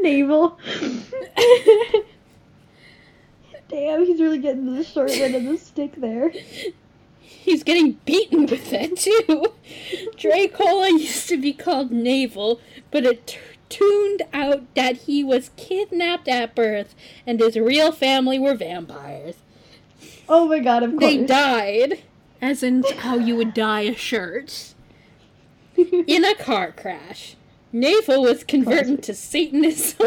Navel. 0.00 0.58
Damn, 3.68 4.04
he's 4.04 4.20
really 4.20 4.38
getting 4.38 4.74
the 4.74 4.84
short 4.84 5.10
end 5.10 5.34
of 5.34 5.44
the 5.44 5.56
stick 5.58 5.94
there. 5.96 6.32
He's 7.42 7.64
getting 7.64 7.94
beaten 8.04 8.46
with 8.46 8.72
it 8.72 8.96
too. 8.96 9.52
Dracola 10.16 10.90
used 10.90 11.28
to 11.28 11.36
be 11.36 11.52
called 11.52 11.90
Navel, 11.90 12.60
but 12.92 13.04
it 13.04 13.26
t- 13.26 13.38
tuned 13.68 14.22
out 14.32 14.72
that 14.76 14.96
he 14.96 15.24
was 15.24 15.50
kidnapped 15.56 16.28
at 16.28 16.54
birth 16.54 16.94
and 17.26 17.40
his 17.40 17.56
real 17.56 17.90
family 17.90 18.38
were 18.38 18.54
vampires. 18.54 19.34
Oh 20.28 20.46
my 20.46 20.60
god, 20.60 20.84
of 20.84 20.90
course. 20.92 21.00
They 21.00 21.26
died, 21.26 22.04
as 22.40 22.62
in 22.62 22.84
how 22.98 23.16
you 23.16 23.34
would 23.34 23.54
dye 23.54 23.80
a 23.80 23.96
shirt, 23.96 24.74
in 25.76 26.24
a 26.24 26.36
car 26.36 26.70
crash. 26.70 27.34
Navel 27.72 28.22
was 28.22 28.44
converted 28.44 29.02
to 29.02 29.14
Satanism, 29.14 30.06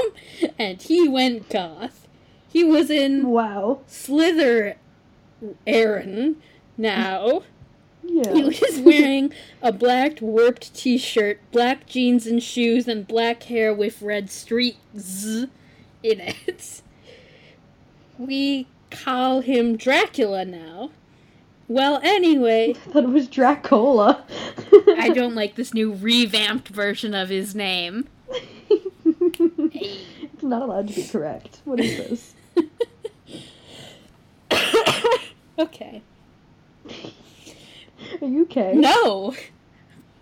and 0.57 0.81
he 0.81 1.05
went 1.05 1.49
goth. 1.49 2.07
He 2.47 2.63
was 2.63 2.89
in 2.89 3.27
wow. 3.27 3.81
Slither 3.87 4.77
Aaron 5.67 6.41
now. 6.77 7.43
He 8.05 8.21
Yeah. 8.21 8.31
was 8.33 8.79
wearing 8.83 9.33
a 9.61 9.71
black 9.71 10.21
warped 10.21 10.73
t 10.75 10.97
shirt, 10.97 11.39
black 11.51 11.87
jeans 11.87 12.27
and 12.27 12.41
shoes, 12.41 12.87
and 12.87 13.07
black 13.07 13.43
hair 13.43 13.73
with 13.73 14.01
red 14.01 14.29
streaks 14.29 14.77
in 16.03 16.19
it. 16.19 16.81
We 18.17 18.67
call 18.91 19.41
him 19.41 19.75
Dracula 19.75 20.45
now. 20.45 20.91
Well, 21.67 21.99
anyway, 22.03 22.75
I 22.87 22.91
thought 22.91 23.03
it 23.05 23.09
was 23.09 23.27
Dracola. 23.27 24.21
I 24.97 25.09
don't 25.09 25.33
like 25.35 25.55
this 25.55 25.73
new 25.73 25.93
revamped 25.93 26.69
version 26.69 27.15
of 27.15 27.29
his 27.29 27.55
name. 27.55 28.07
it's 29.09 30.43
not 30.43 30.61
allowed 30.61 30.87
to 30.89 30.93
be 30.93 31.03
correct. 31.07 31.61
What 31.65 31.79
is 31.79 31.97
this? 31.97 32.35
okay. 35.59 36.01
Are 38.21 38.27
you 38.27 38.43
okay? 38.43 38.73
No! 38.73 39.35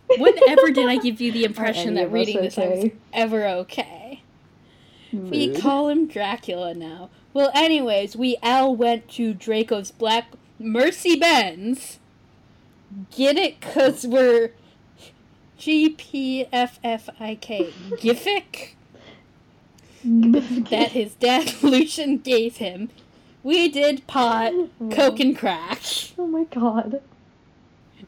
Whenever 0.10 0.72
did 0.72 0.88
I 0.88 0.98
give 0.98 1.22
you 1.22 1.32
the 1.32 1.44
impression 1.50 1.96
that 1.96 2.12
reading 2.12 2.42
this 2.42 2.58
I 2.58 2.68
was 2.68 2.92
ever 3.14 3.48
okay? 3.48 4.22
We 5.12 5.54
call 5.56 5.90
him 5.90 6.08
Dracula 6.08 6.74
now. 6.74 7.10
Well, 7.34 7.52
anyways, 7.54 8.16
we 8.16 8.38
all 8.42 8.76
went 8.76 9.08
to 9.12 9.34
Draco's 9.34 9.92
Black 9.92 10.26
Mercy 10.60 11.16
Benz. 11.16 12.00
Get 13.16 13.38
it? 13.38 13.60
Because 13.60 14.06
we're 14.08 14.52
G-P-F-F-I-K. 15.58 16.44
Giffic? 17.92 18.74
That 20.04 20.92
his 20.92 21.14
dad, 21.16 21.54
Lucian, 21.64 22.18
gave 22.18 22.58
him. 22.58 22.90
We 23.44 23.70
did 23.70 24.06
pot, 24.08 24.52
coke, 24.92 25.20
and 25.20 25.38
crack. 25.38 25.82
Oh 26.18 26.28
my 26.28 26.44
god. 26.46 27.02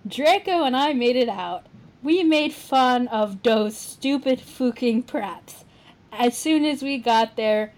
Draco 0.08 0.64
and 0.64 0.78
I 0.78 0.93
made 0.93 1.16
it 1.16 1.30
out. 1.30 1.66
We 2.03 2.24
made 2.24 2.53
fun 2.53 3.08
of 3.08 3.41
those 3.41 3.76
stupid 3.76 4.39
fucking 4.39 5.03
preps. 5.03 5.64
As 6.12 6.38
soon 6.38 6.64
as 6.64 6.84
we 6.84 6.99
got 6.99 7.36
there, 7.36 7.74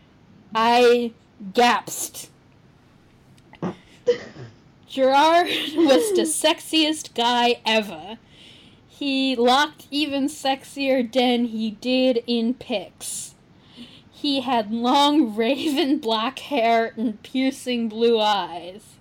I 0.54 1.14
gasped. 1.54 2.30
Gerard 4.90 5.48
was 5.76 6.12
the 6.14 6.26
sexiest 6.26 7.14
guy 7.14 7.62
ever. 7.66 8.18
He 8.88 9.36
looked 9.36 9.88
even 9.90 10.26
sexier 10.26 11.10
than 11.10 11.46
he 11.46 11.72
did 11.72 12.24
in 12.28 12.56
pics. 12.56 13.36
He 14.12 14.42
had 14.42 14.74
long 14.74 15.36
raven 15.38 16.00
black 16.00 16.40
hair 16.40 16.94
and 16.98 17.22
piercing 17.24 17.88
blue 17.88 18.20
eyes. 18.20 18.97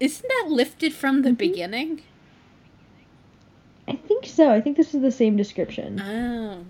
Isn't 0.00 0.28
that 0.28 0.46
lifted 0.50 0.92
from 0.92 1.22
the 1.22 1.30
Mhm. 1.30 1.38
beginning? 1.38 2.02
I 3.86 3.96
think 3.96 4.26
so. 4.26 4.50
I 4.50 4.60
think 4.60 4.76
this 4.76 4.94
is 4.94 5.02
the 5.02 5.10
same 5.10 5.36
description. 5.36 6.00
Oh. 6.00 6.64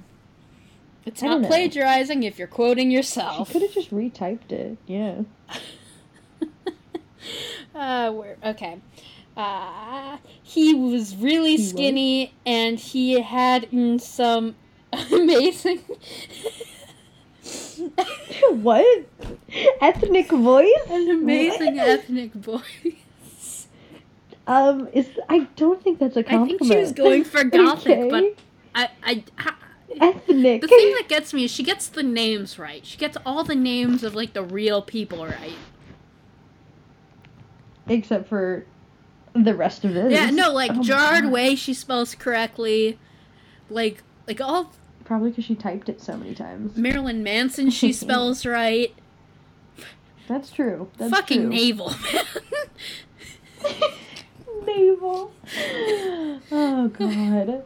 It's 1.07 1.23
I 1.23 1.27
not 1.29 1.43
plagiarizing 1.45 2.23
if 2.23 2.39
you're 2.39 2.49
quoting 2.49 2.91
yourself. 2.91 3.49
She 3.49 3.53
could 3.55 3.63
have 3.63 3.73
just 3.73 3.91
retyped 3.91 4.53
it. 4.53 4.79
Yeah. 4.87 5.23
uh, 7.75 8.11
where, 8.13 8.37
okay. 8.45 8.79
Uh, 9.37 10.19
he 10.43 10.75
was 10.75 11.17
really 11.17 11.57
He 11.57 11.63
was? 11.63 11.71
skinny 11.71 12.33
and 12.47 12.79
he 12.79 13.21
had 13.21 13.71
mm, 13.71 14.01
some 14.01 14.55
amazing. 14.93 15.81
what? 18.51 19.05
Ethnic 19.81 20.31
voice? 20.31 20.71
An 20.89 21.11
amazing 21.11 21.77
What? 21.77 21.89
ethnic 21.89 22.33
voice. 22.33 22.63
Um, 24.47 24.89
is 24.93 25.09
I 25.29 25.41
don't 25.57 25.83
think 25.83 25.99
that's 25.99 26.17
a 26.17 26.23
compliment. 26.23 26.63
I 26.63 26.67
think 26.67 26.73
she 26.73 26.79
was 26.79 26.93
going 26.93 27.25
for 27.25 27.45
gothic, 27.45 28.11
but 28.11 28.23
Okay. 28.25 28.35
I, 28.75 28.89
I, 29.03 29.25
ha- 29.39 29.57
ethnic. 30.01 30.61
the 30.61 30.69
thing 30.69 30.93
that 30.95 31.07
gets 31.09 31.33
me 31.33 31.45
is 31.45 31.51
she 31.51 31.63
gets 31.63 31.87
the 31.89 32.03
names 32.03 32.59
right. 32.59 32.85
She 32.85 32.99
gets 32.99 33.17
all 33.25 33.45
the 33.45 33.55
names 33.55 34.03
of 34.05 34.15
like 34.15 34.33
the 34.35 34.43
real 34.43 34.83
people 34.83 35.25
right. 35.27 35.55
Except 37.89 38.29
for 38.29 38.67
the 39.35 39.55
rest 39.55 39.85
of 39.85 39.97
it. 39.97 40.11
Yeah, 40.11 40.31
no, 40.31 40.53
like 40.53 40.73
Oh 40.75 40.83
God. 40.83 41.27
Way, 41.31 41.55
she 41.55 41.73
spells 41.75 42.15
correctly. 42.15 42.99
Like, 43.71 44.03
like 44.27 44.41
all 44.41 44.73
Probably 45.05 45.31
because 45.31 45.45
she 45.45 45.55
typed 45.55 45.89
it 45.89 46.01
so 46.01 46.17
many 46.17 46.35
times. 46.35 46.77
Marilyn 46.77 47.23
Manson, 47.23 47.71
she 47.71 47.93
spells 47.95 48.45
right. 48.47 48.95
That's 50.29 50.51
true. 50.51 50.91
That's 50.99 51.11
Fucking 51.11 51.43
true. 51.43 51.51
navel, 51.51 51.93
man. 52.13 52.25
Navel. 54.67 55.33
Oh 56.53 56.89
god. 56.89 57.65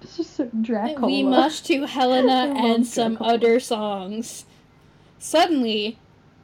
This 0.00 0.18
is 0.20 0.28
so 0.28 0.48
Dracula. 0.62 1.06
we 1.06 1.22
must 1.22 1.66
to 1.66 1.86
Helena 1.86 2.54
and 2.56 2.86
some 2.86 3.14
Dracula. 3.16 3.34
other 3.34 3.60
songs. 3.60 4.44
Suddenly, 5.18 5.98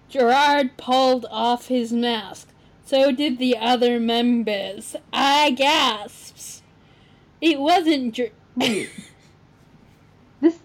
Gerard 0.09 0.77
pulled 0.77 1.27
off 1.31 1.69
his 1.69 1.93
mask. 1.93 2.49
So 2.85 3.12
did 3.12 3.39
the 3.39 3.57
other 3.57 3.99
members. 4.01 4.97
I 5.12 5.53
gasps. 5.53 6.62
It 7.41 7.59
wasn't 7.61 8.15
Ger- 8.15 8.33
Wait. 8.57 8.91
This. 10.41 10.59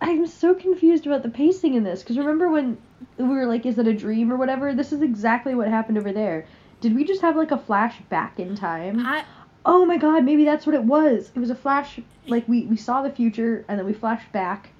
I'm 0.00 0.26
so 0.26 0.54
confused 0.54 1.06
about 1.06 1.22
the 1.22 1.28
pacing 1.30 1.74
in 1.74 1.82
this 1.82 2.02
because 2.02 2.18
remember 2.18 2.48
when 2.48 2.78
we 3.16 3.24
were 3.26 3.46
like, 3.46 3.66
"Is 3.66 3.78
it 3.78 3.86
a 3.88 3.92
dream 3.94 4.32
or 4.32 4.36
whatever?" 4.36 4.72
This 4.74 4.92
is 4.92 5.02
exactly 5.02 5.54
what 5.54 5.66
happened 5.68 5.98
over 5.98 6.12
there. 6.12 6.46
Did 6.80 6.94
we 6.94 7.04
just 7.04 7.22
have 7.22 7.36
like 7.36 7.50
a 7.50 7.58
flash 7.58 8.00
back 8.08 8.38
in 8.38 8.54
time? 8.54 9.04
I, 9.04 9.24
Oh 9.70 9.84
my 9.84 9.98
god, 9.98 10.24
maybe 10.24 10.46
that's 10.46 10.64
what 10.64 10.74
it 10.74 10.84
was. 10.84 11.30
It 11.34 11.38
was 11.38 11.50
a 11.50 11.54
flash. 11.54 12.00
Like 12.26 12.48
we 12.48 12.62
we 12.66 12.76
saw 12.76 13.02
the 13.02 13.10
future 13.10 13.66
and 13.68 13.78
then 13.78 13.86
we 13.86 13.92
flashed 13.92 14.32
back 14.32 14.70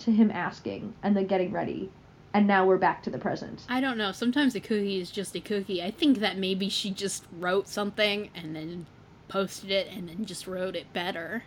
to 0.00 0.10
him 0.10 0.32
asking 0.32 0.94
and 1.02 1.16
then 1.16 1.28
getting 1.28 1.52
ready, 1.52 1.90
and 2.34 2.46
now 2.46 2.66
we're 2.66 2.76
back 2.76 3.04
to 3.04 3.10
the 3.10 3.18
present. 3.18 3.64
I 3.68 3.80
don't 3.80 3.96
know. 3.96 4.10
Sometimes 4.10 4.56
a 4.56 4.60
cookie 4.60 5.00
is 5.00 5.12
just 5.12 5.36
a 5.36 5.40
cookie. 5.40 5.80
I 5.80 5.92
think 5.92 6.18
that 6.18 6.38
maybe 6.38 6.68
she 6.68 6.90
just 6.90 7.24
wrote 7.38 7.68
something 7.68 8.30
and 8.34 8.56
then 8.56 8.86
posted 9.28 9.70
it 9.70 9.86
and 9.92 10.08
then 10.08 10.24
just 10.24 10.48
wrote 10.48 10.74
it 10.74 10.92
better. 10.92 11.44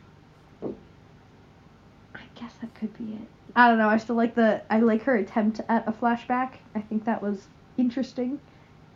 I 0.63 2.21
guess 2.35 2.53
that 2.61 2.73
could 2.75 2.97
be 2.97 3.15
it. 3.15 3.27
I 3.57 3.67
don't 3.67 3.77
know. 3.77 3.89
I 3.89 3.97
still 3.97 4.15
like 4.15 4.35
the. 4.35 4.61
I 4.69 4.79
like 4.79 5.03
her 5.03 5.17
attempt 5.17 5.59
at 5.67 5.85
a 5.85 5.91
flashback. 5.91 6.59
I 6.75 6.79
think 6.81 7.03
that 7.03 7.21
was 7.21 7.47
interesting, 7.77 8.39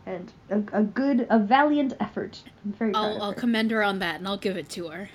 and 0.10 0.34
a, 0.50 0.80
a 0.80 0.84
good, 0.84 1.28
a 1.30 1.38
valiant 1.40 1.94
effort. 2.00 2.42
I'm 2.66 2.74
very 2.74 2.92
proud 2.92 3.06
I'll, 3.06 3.16
of 3.16 3.22
I'll 3.22 3.32
her. 3.34 3.40
commend 3.40 3.72
her 3.72 3.84
on 3.84 4.00
that 4.00 4.16
and 4.16 4.28
I'll 4.28 4.38
give 4.38 4.58
it 4.58 4.70
to 4.70 4.88
her. 4.90 5.10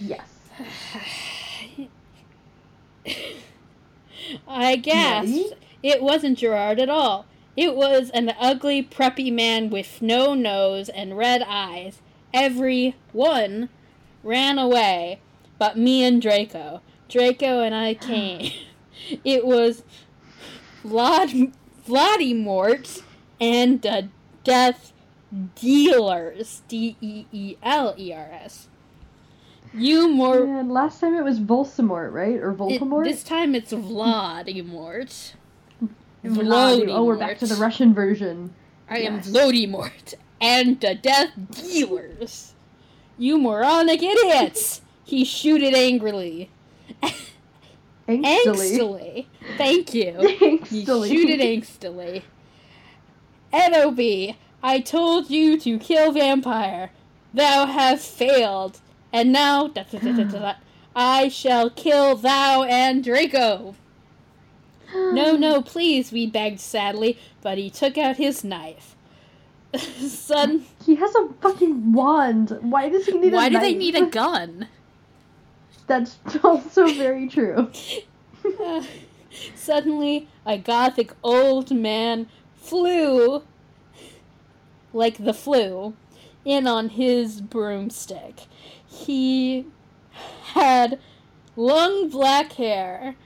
yes. 0.00 0.28
I 4.48 4.76
guess? 4.76 5.28
It 5.82 6.02
wasn't 6.02 6.38
Gerard 6.38 6.80
at 6.80 6.88
all. 6.88 7.26
It 7.56 7.76
was 7.76 8.10
an 8.10 8.34
ugly, 8.40 8.82
preppy 8.82 9.32
man 9.32 9.70
with 9.70 10.02
no 10.02 10.34
nose 10.34 10.88
and 10.88 11.16
red 11.16 11.42
eyes. 11.46 12.00
Every 12.32 12.96
one 13.12 13.68
ran 14.24 14.58
away, 14.58 15.20
but 15.58 15.78
me 15.78 16.02
and 16.02 16.20
Draco. 16.20 16.80
Draco 17.08 17.60
and 17.60 17.74
I 17.74 17.94
came. 18.00 18.50
it 19.24 19.46
was 19.46 19.84
Vlad 20.84 21.52
Vladimort 21.86 23.02
and 23.40 23.80
the 23.82 24.08
Death 24.42 24.92
Dealers. 25.54 26.62
D 26.68 26.96
E 27.00 27.26
E 27.32 27.56
L 27.62 27.94
E 27.98 28.12
R 28.12 28.28
S. 28.32 28.68
You 29.72 30.08
more. 30.08 30.44
Man, 30.46 30.68
last 30.70 31.00
time 31.00 31.14
it 31.14 31.24
was 31.24 31.40
Volsamort, 31.40 32.12
right? 32.12 32.38
Or 32.38 32.56
It, 32.70 33.04
this 33.04 33.24
time 33.24 33.54
it's 33.54 33.72
Vladimort. 33.72 35.34
Vladi- 36.24 36.88
Oh, 36.88 37.04
we're 37.04 37.18
back 37.18 37.38
to 37.38 37.46
the 37.46 37.56
Russian 37.56 37.92
version. 37.92 38.54
I 38.88 38.98
am 38.98 39.16
Yes. 39.16 39.26
Vladimort 39.28 40.14
and 40.40 40.80
the 40.80 40.94
Death 40.94 41.30
Dealers. 41.50 42.54
You 43.18 43.38
moronic 43.38 44.02
idiots! 44.02 44.80
He 45.04 45.24
shooted 45.24 45.74
angrily. 45.74 46.50
Angstily. 48.08 49.26
Angstily. 49.26 49.26
Thank 49.56 49.94
you. 49.94 50.12
You 50.70 50.84
shoot 51.06 51.30
it 51.30 51.40
angstily. 51.40 52.22
NOB, 53.52 54.36
I 54.62 54.80
told 54.80 55.30
you 55.30 55.58
to 55.60 55.78
kill 55.78 56.12
vampire. 56.12 56.90
Thou 57.32 57.66
have 57.66 58.00
failed. 58.00 58.80
And 59.12 59.32
now, 59.32 59.68
da, 59.68 59.84
da, 59.84 59.98
da, 59.98 60.54
I 60.94 61.28
shall 61.28 61.70
kill 61.70 62.16
thou 62.16 62.64
and 62.64 63.02
Draco. 63.02 63.74
No, 64.94 65.36
no, 65.36 65.60
please, 65.60 66.12
we 66.12 66.24
begged 66.28 66.60
sadly, 66.60 67.18
but 67.42 67.58
he 67.58 67.68
took 67.68 67.98
out 67.98 68.16
his 68.16 68.44
knife. 68.44 68.94
Son, 69.76 70.64
He 70.86 70.94
has 70.94 71.12
a 71.16 71.28
fucking 71.40 71.92
wand. 71.92 72.56
Why 72.60 72.88
does 72.88 73.06
he 73.06 73.18
need 73.18 73.32
a 73.32 73.36
why 73.36 73.48
do 73.48 73.58
they 73.58 73.74
need 73.74 73.96
a 73.96 74.06
gun? 74.06 74.68
That's 75.86 76.18
also 76.42 76.86
very 76.86 77.28
true. 77.28 77.70
Uh, 78.60 78.82
suddenly, 79.54 80.28
a 80.46 80.58
gothic 80.58 81.12
old 81.22 81.70
man 81.70 82.28
flew, 82.56 83.42
like 84.92 85.22
the 85.22 85.34
flu, 85.34 85.94
in 86.44 86.66
on 86.66 86.90
his 86.90 87.40
broomstick. 87.40 88.42
He 88.86 89.66
had 90.52 90.98
long 91.56 92.08
black 92.08 92.52
hair 92.52 93.16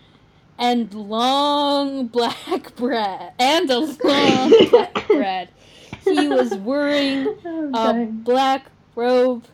and 0.59 0.93
long 0.93 2.07
black 2.07 2.75
bread 2.77 3.33
and 3.39 3.71
a 3.71 3.79
long 3.79 4.53
black 4.71 5.07
bread. 5.07 5.49
He 6.05 6.29
was 6.29 6.55
wearing 6.55 7.29
I'm 7.75 8.03
a 8.03 8.07
black 8.07 8.71
robe 8.95 9.45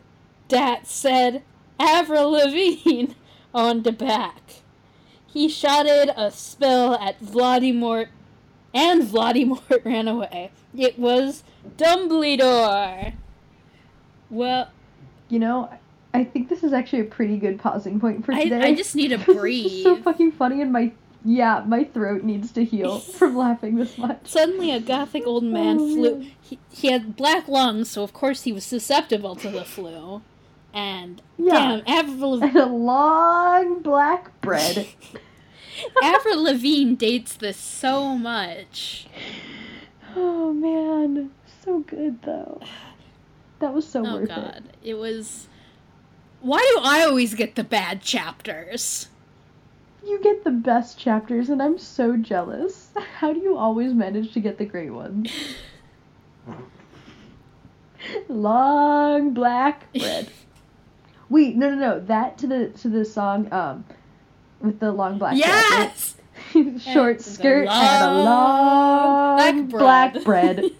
that 0.49 0.87
said 0.87 1.43
Avril 1.79 2.31
Lavigne 2.31 3.13
on 3.53 3.83
the 3.83 3.91
back. 3.91 4.41
He 5.27 5.49
shouted 5.49 6.13
a 6.15 6.31
spell 6.31 6.95
at 6.95 7.19
Vladimir, 7.19 8.09
and 8.73 9.03
Vladimir 9.03 9.59
ran 9.85 10.07
away. 10.07 10.51
It 10.77 10.97
was 10.97 11.43
Dumbledore. 11.77 13.13
Well, 14.29 14.69
You 15.29 15.39
know, 15.39 15.69
I 16.13 16.23
think 16.23 16.49
this 16.49 16.63
is 16.63 16.71
actually 16.73 17.01
a 17.01 17.05
pretty 17.05 17.37
good 17.37 17.59
pausing 17.59 17.99
point 17.99 18.25
for 18.25 18.31
today. 18.33 18.61
I 18.61 18.73
just 18.75 18.95
need 18.95 19.11
'cause 19.25 19.35
breathe. 19.35 19.83
So 19.83 19.97
fucking 19.97 20.31
funny, 20.33 20.61
and 20.61 20.71
my 20.71 20.91
yeah, 21.27 21.63
my 21.65 21.83
throat 21.85 22.23
needs 22.23 22.51
to 22.51 22.63
heal 22.63 22.99
from 22.99 23.35
laughing 23.35 23.75
this 23.77 23.97
much. 23.97 24.19
Suddenly, 24.27 24.71
a 24.71 24.79
gothic 24.79 25.25
old 25.25 25.43
man 25.43 25.77
Oh, 25.79 25.93
flew. 25.95 26.25
He, 26.39 26.59
he 26.71 26.91
had 26.91 27.15
black 27.15 27.47
lungs, 27.47 27.89
so 27.89 28.03
of 28.03 28.13
course 28.13 28.43
he 28.43 28.51
was 28.53 28.63
susceptible 28.63 29.35
to 29.37 29.49
the 29.49 29.65
flu. 29.65 30.21
And 30.75 31.21
Yeah. 31.37 31.81
damn, 31.81 31.83
Avril, 31.87 32.43
And 32.43 32.55
a 32.55 32.65
long 32.67 33.81
black 33.81 34.39
bread. 34.41 34.87
Avril 36.03 36.43
Lavigne 36.43 36.93
dates 36.95 37.33
this 37.35 37.57
so 37.57 38.17
much. 38.17 39.07
oh 40.15 40.53
man, 40.53 41.31
so 41.63 41.79
good 41.79 42.21
though. 42.23 42.61
That 43.59 43.73
was 43.73 43.87
so 43.87 44.05
Oh 44.05 44.13
worth 44.15 44.27
god, 44.27 44.63
it 44.83 44.95
was. 44.95 45.47
Why 46.41 46.59
do 46.75 46.81
I 46.83 47.01
always 47.03 47.33
get 47.33 47.55
the 47.55 47.63
bad 47.63 48.01
chapters? 48.01 49.07
You 50.05 50.21
get 50.21 50.43
the 50.43 50.51
best 50.51 50.99
chapters, 50.99 51.49
and 51.49 51.61
I'm 51.63 51.79
so 51.79 52.15
jealous. 52.17 52.89
How 53.19 53.33
do 53.33 53.39
you 53.39 53.57
always 53.57 53.93
manage 53.93 54.33
to 54.33 54.39
get 54.39 54.57
the 54.57 54.65
great 54.65 54.91
ones? 54.91 55.31
long 58.29 59.33
black 59.33 59.91
bread. 59.93 60.29
Wait, 61.29 61.55
no, 61.55 61.69
no, 61.69 61.75
no. 61.75 61.99
That 61.99 62.37
to 62.39 62.47
the 62.47 62.67
to 62.79 62.89
the 62.89 63.05
song 63.05 63.51
um 63.51 63.85
with 64.61 64.79
the 64.79 64.91
long 64.91 65.17
black 65.17 65.33
bread, 65.33 65.49
right? 65.49 65.91
yes. 65.93 66.15
short 66.93 67.17
And 67.17 67.19
the 67.19 67.23
skirt 67.23 67.67
and 67.67 68.03
a 68.03 68.23
long 68.23 69.67
black 69.67 70.23
bread. 70.23 70.65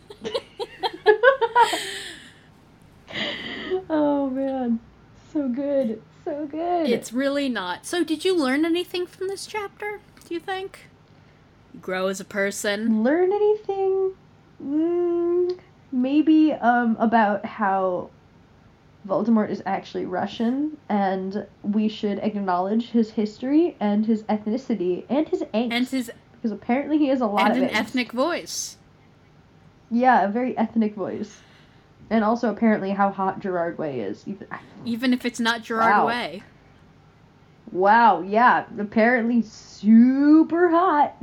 oh 3.90 4.30
man, 4.30 4.80
so 5.32 5.48
good, 5.48 6.02
so 6.24 6.46
good. 6.48 6.90
it's 6.90 7.14
really 7.14 7.50
not. 7.50 7.86
So, 7.86 8.04
did 8.04 8.26
you 8.26 8.36
learn 8.36 8.66
anything 8.66 9.06
from 9.08 9.28
this 9.28 9.46
chapter? 9.46 10.00
Do 10.28 10.34
you 10.34 10.40
think? 10.40 10.88
Grow 11.82 12.08
as 12.08 12.20
a 12.20 12.26
person. 12.26 13.04
learn 13.04 13.32
anything? 13.32 14.14
Mm, 14.64 15.60
maybe 15.92 16.54
um 16.54 16.96
about 17.00 17.46
how 17.46 18.10
Voldemort 19.08 19.50
is 19.50 19.62
actually 19.66 20.06
Russian, 20.06 20.78
and 20.90 21.46
we 21.62 21.88
should 21.88 22.20
acknowledge 22.20 22.90
his 22.90 23.12
history 23.12 23.76
and 23.80 24.06
his 24.06 24.24
ethnicity 24.24 25.06
and 25.10 25.28
his 25.30 25.42
angst. 25.54 25.72
And 25.74 25.88
his 25.88 26.12
because 26.34 26.52
apparently 26.52 26.98
he 26.98 27.08
has 27.08 27.22
a 27.22 27.26
lot 27.28 27.52
and 27.52 27.64
of 27.64 27.64
an 27.64 27.70
angst. 27.76 27.80
ethnic 27.80 28.12
voice. 28.12 28.78
Yeah, 29.92 30.24
a 30.26 30.30
very 30.30 30.58
ethnic 30.58 30.96
voice. 30.96 31.38
And 32.10 32.24
also 32.24 32.52
apparently 32.52 32.92
how 32.92 33.10
hot 33.12 33.40
Gerard 33.40 33.78
Way 33.80 34.00
is. 34.00 34.24
Even- 34.28 34.48
Even 34.86 35.14
if 35.14 35.26
it's 35.26 35.40
not 35.40 35.64
Gerard 35.64 35.90
Wow. 35.90 36.08
Way. 36.08 36.44
Wow, 37.72 38.22
yeah, 38.22 38.66
apparently 38.80 39.42
super 39.42 40.70
hot. 40.70 41.16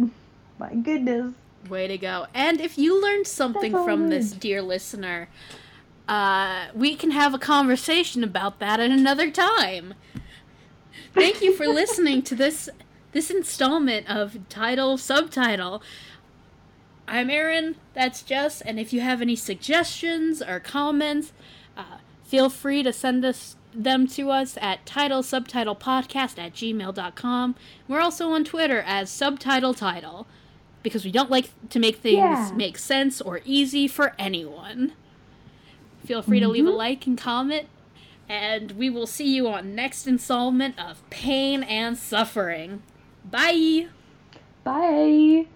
My 0.58 0.74
goodness. 0.74 1.32
Way 1.68 1.86
to 1.86 1.96
go. 1.98 2.26
And 2.34 2.60
if 2.60 2.76
you 2.78 3.00
learned 3.00 3.26
something 3.28 3.72
from 3.72 4.08
this, 4.08 4.32
dear 4.32 4.60
listener, 4.60 5.28
uh, 6.08 6.66
we 6.74 6.94
can 6.94 7.10
have 7.12 7.32
a 7.34 7.38
conversation 7.38 8.22
about 8.24 8.58
that 8.58 8.80
at 8.80 8.90
another 8.90 9.30
time. 9.30 9.94
Thank 11.14 11.40
you 11.42 11.54
for 11.54 11.66
listening 11.66 12.22
to 12.22 12.34
this 12.34 12.68
this 13.12 13.30
installment 13.30 14.08
of 14.08 14.38
title 14.48 14.96
subtitle. 14.96 15.82
I'm 17.06 17.28
Aaron, 17.28 17.76
that's 17.92 18.22
Jess, 18.22 18.60
and 18.62 18.80
if 18.80 18.92
you 18.92 19.00
have 19.02 19.20
any 19.20 19.36
suggestions 19.36 20.40
or 20.40 20.58
comments, 20.60 21.32
uh, 21.76 21.98
feel 22.24 22.48
free 22.48 22.82
to 22.82 22.92
send 22.92 23.24
us 23.24 23.56
them 23.74 24.06
to 24.06 24.30
us 24.30 24.56
at 24.62 24.84
title 24.86 25.22
subtitle 25.22 25.76
podcast 25.76 26.38
at 26.38 26.54
gmail.com. 26.54 27.54
We're 27.88 28.00
also 28.00 28.30
on 28.30 28.44
Twitter 28.44 28.82
as 28.86 29.10
subtitle 29.10 29.74
title 29.74 30.26
because 30.82 31.04
we 31.04 31.10
don't 31.12 31.30
like 31.30 31.50
to 31.70 31.78
make 31.78 31.96
things 31.96 32.16
Yeah. 32.16 32.50
make 32.54 32.78
sense 32.78 33.20
or 33.20 33.40
easy 33.44 33.86
for 33.88 34.14
anyone. 34.18 34.92
Feel 36.04 36.22
free 36.22 36.40
to 36.40 36.48
leave 36.48 36.66
a 36.66 36.70
Mhm. 36.70 36.76
like 36.76 37.06
and 37.06 37.16
comment, 37.16 37.66
and 38.28 38.72
we 38.72 38.90
will 38.90 39.06
see 39.06 39.34
you 39.34 39.48
on 39.48 39.74
next 39.74 40.06
installment 40.06 40.78
of 40.78 41.08
Pain 41.10 41.62
and 41.62 41.96
Suffering. 41.96 42.82
Bye! 43.28 43.86
Bye. 44.64 45.46